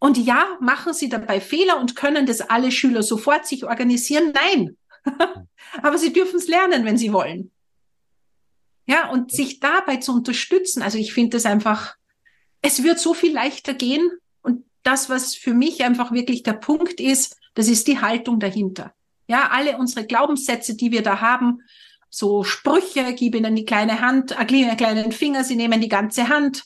[0.00, 4.32] Und ja, machen sie dabei Fehler und können das alle Schüler sofort sich organisieren?
[4.34, 4.76] Nein.
[5.82, 7.52] Aber sie dürfen es lernen, wenn sie wollen.
[8.86, 10.82] Ja, und sich dabei zu unterstützen.
[10.82, 11.94] Also ich finde es einfach,
[12.62, 14.10] es wird so viel leichter gehen.
[14.42, 18.92] Und das, was für mich einfach wirklich der Punkt ist, das ist die Haltung dahinter.
[19.26, 21.62] Ja, alle unsere Glaubenssätze, die wir da haben,
[22.08, 26.64] so Sprüche, gib ihnen die kleine Hand, einen kleinen Finger, sie nehmen die ganze Hand,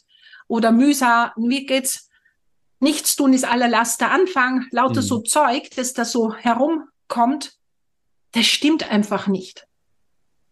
[0.48, 2.08] oder mühsam, wie geht's?
[2.80, 5.06] Nichts tun ist aller Laster Anfang, lauter mhm.
[5.06, 7.56] so Zeug, das da so herumkommt,
[8.32, 9.66] das stimmt einfach nicht.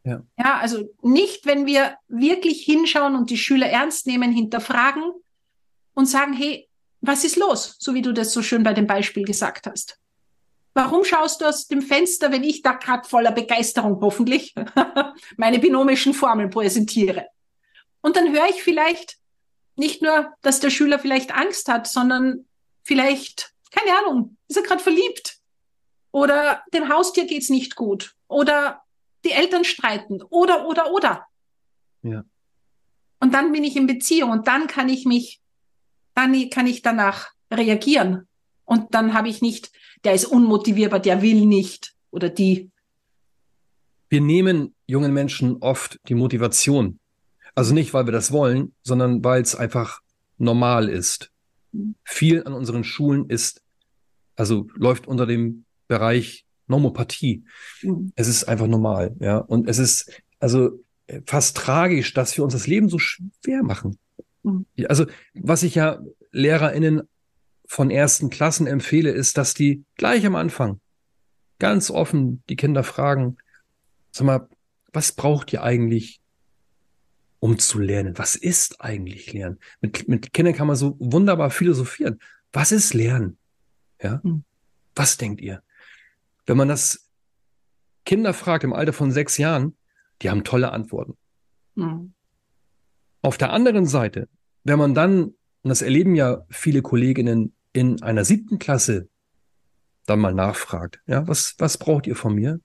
[0.05, 0.23] Ja.
[0.37, 5.05] ja, also nicht, wenn wir wirklich hinschauen und die Schüler ernst nehmen, hinterfragen
[5.95, 6.69] und sagen, hey,
[7.01, 7.77] was ist los?
[7.79, 9.99] So wie du das so schön bei dem Beispiel gesagt hast.
[10.75, 14.55] Warum schaust du aus dem Fenster, wenn ich da gerade voller Begeisterung hoffentlich
[15.37, 17.27] meine binomischen Formeln präsentiere?
[18.01, 19.19] Und dann höre ich vielleicht,
[19.77, 22.47] nicht nur, dass der Schüler vielleicht Angst hat, sondern
[22.83, 25.39] vielleicht, keine Ahnung, ist er gerade verliebt
[26.11, 28.83] oder dem Haustier geht's nicht gut oder
[29.25, 31.27] die Eltern streiten oder, oder, oder.
[32.03, 32.25] Ja.
[33.21, 35.41] Und dann bin ich in Beziehung und dann kann ich mich,
[36.15, 38.29] dann kann ich danach reagieren.
[38.65, 39.71] Und dann habe ich nicht,
[40.05, 42.71] der ist unmotivierbar, der will nicht oder die.
[44.09, 46.99] Wir nehmen jungen Menschen oft die Motivation
[47.55, 50.01] also nicht, weil wir das wollen, sondern weil es einfach
[50.39, 51.31] normal ist.
[52.05, 53.63] Viel an unseren Schulen ist,
[54.37, 57.45] also läuft unter dem Bereich Normopathie.
[57.83, 58.13] Mhm.
[58.15, 59.39] Es ist einfach normal, ja.
[59.39, 60.83] Und es ist also
[61.27, 63.99] fast tragisch, dass wir uns das Leben so schwer machen.
[64.43, 64.67] Mhm.
[64.89, 66.01] Also, was ich ja
[66.31, 67.03] LehrerInnen
[67.73, 70.79] von ersten Klassen empfehle, ist, dass die gleich am Anfang
[71.59, 73.39] ganz offen die Kinder fragen,
[74.11, 74.49] sag mal,
[74.93, 76.21] was braucht ihr eigentlich
[77.39, 78.19] um zu lernen.
[78.19, 79.59] Was ist eigentlich Lernen?
[79.81, 82.21] Mit, mit Kindern kann man so wunderbar philosophieren.
[82.53, 83.39] Was ist Lernen?
[84.03, 84.21] Ja?
[84.23, 84.45] Mhm.
[84.95, 85.63] Was denkt ihr?
[86.45, 87.09] Wenn man das
[88.05, 89.79] Kinder fragt im Alter von sechs Jahren,
[90.21, 91.17] die haben tolle Antworten.
[91.75, 92.13] Mhm.
[93.23, 94.29] Auf der anderen Seite,
[94.63, 95.23] wenn man dann,
[95.63, 99.09] und das erleben ja viele Kolleginnen in einer siebten Klasse,
[100.07, 102.61] dann mal nachfragt, ja, was, was braucht ihr von mir?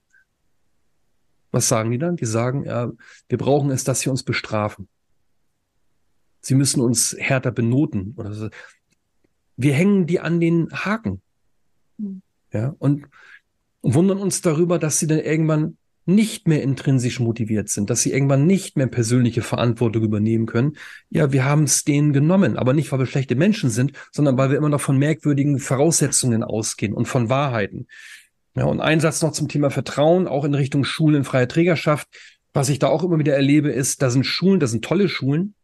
[1.50, 2.16] Was sagen die dann?
[2.16, 2.92] Die sagen, ja,
[3.28, 4.88] wir brauchen es, dass sie uns bestrafen.
[6.40, 8.48] Sie müssen uns härter benoten oder so.
[9.56, 11.22] Wir hängen die an den Haken.
[11.96, 12.22] Mhm.
[12.52, 13.06] Ja, und
[13.82, 15.76] wundern uns darüber, dass sie dann irgendwann
[16.08, 20.78] nicht mehr intrinsisch motiviert sind, dass sie irgendwann nicht mehr persönliche Verantwortung übernehmen können.
[21.10, 24.50] Ja, wir haben es denen genommen, aber nicht, weil wir schlechte Menschen sind, sondern weil
[24.50, 27.88] wir immer noch von merkwürdigen Voraussetzungen ausgehen und von Wahrheiten.
[28.54, 32.08] Ja, und ein Satz noch zum Thema Vertrauen, auch in Richtung Schulen, freie Trägerschaft.
[32.54, 35.54] Was ich da auch immer wieder erlebe, ist, da sind Schulen, da sind tolle Schulen.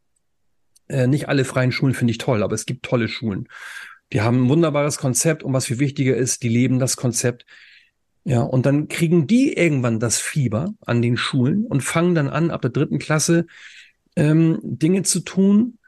[0.88, 3.48] Äh, nicht alle freien Schulen finde ich toll, aber es gibt tolle Schulen.
[4.12, 7.46] Die haben ein wunderbares Konzept und was viel wichtiger ist, die leben das Konzept.
[8.24, 12.50] Ja, und dann kriegen die irgendwann das Fieber an den Schulen und fangen dann an,
[12.50, 13.46] ab der dritten Klasse
[14.16, 15.78] ähm, Dinge zu tun,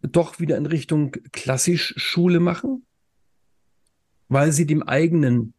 [0.00, 2.86] doch wieder in Richtung klassisch Schule machen,
[4.28, 5.52] weil sie dem eigenen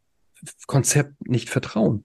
[0.65, 2.03] Konzept nicht vertrauen.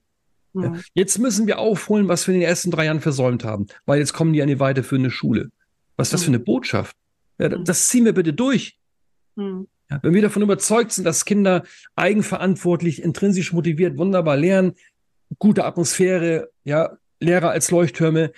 [0.53, 0.73] Ja.
[0.93, 4.13] Jetzt müssen wir aufholen, was wir in den ersten drei Jahren versäumt haben, weil jetzt
[4.13, 5.49] kommen die an die weiterführende Schule.
[5.95, 6.95] Was ist das für eine Botschaft?
[7.39, 8.77] Ja, das ziehen wir bitte durch.
[9.35, 9.67] Mhm.
[10.01, 11.63] Wenn wir davon überzeugt sind, dass Kinder
[11.95, 14.73] eigenverantwortlich, intrinsisch motiviert, wunderbar lernen,
[15.39, 18.31] gute Atmosphäre, ja, Lehrer als Leuchttürme,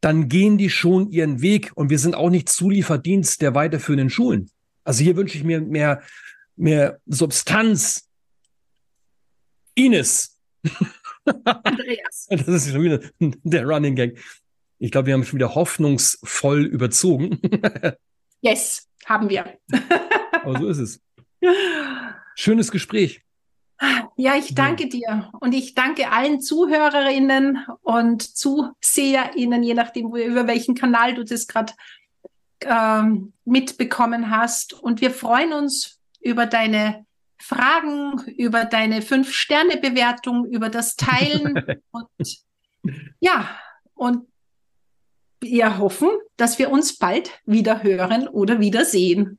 [0.00, 4.50] dann gehen die schon ihren Weg und wir sind auch nicht Zulieferdienst der weiterführenden Schulen.
[4.84, 6.02] Also hier wünsche ich mir mehr,
[6.56, 8.08] mehr Substanz.
[9.74, 10.38] Ines.
[11.44, 12.26] Andreas.
[12.30, 14.18] Das ist schon wieder der Running Gag.
[14.78, 17.40] Ich glaube, wir haben schon wieder hoffnungsvoll überzogen.
[18.40, 19.58] yes, haben wir.
[20.44, 21.00] Aber so ist es.
[22.34, 23.22] Schönes Gespräch.
[24.16, 30.74] Ja, ich danke dir und ich danke allen Zuhörerinnen und ZuseherInnen, je nachdem, über welchen
[30.74, 31.72] Kanal du das gerade
[32.62, 34.72] ähm, mitbekommen hast.
[34.72, 37.06] Und wir freuen uns über deine
[37.40, 42.08] Fragen, über deine Fünf-Sterne-Bewertung, über das Teilen und
[43.20, 43.48] ja,
[43.94, 44.26] und
[45.40, 49.38] wir hoffen, dass wir uns bald wieder hören oder wiedersehen.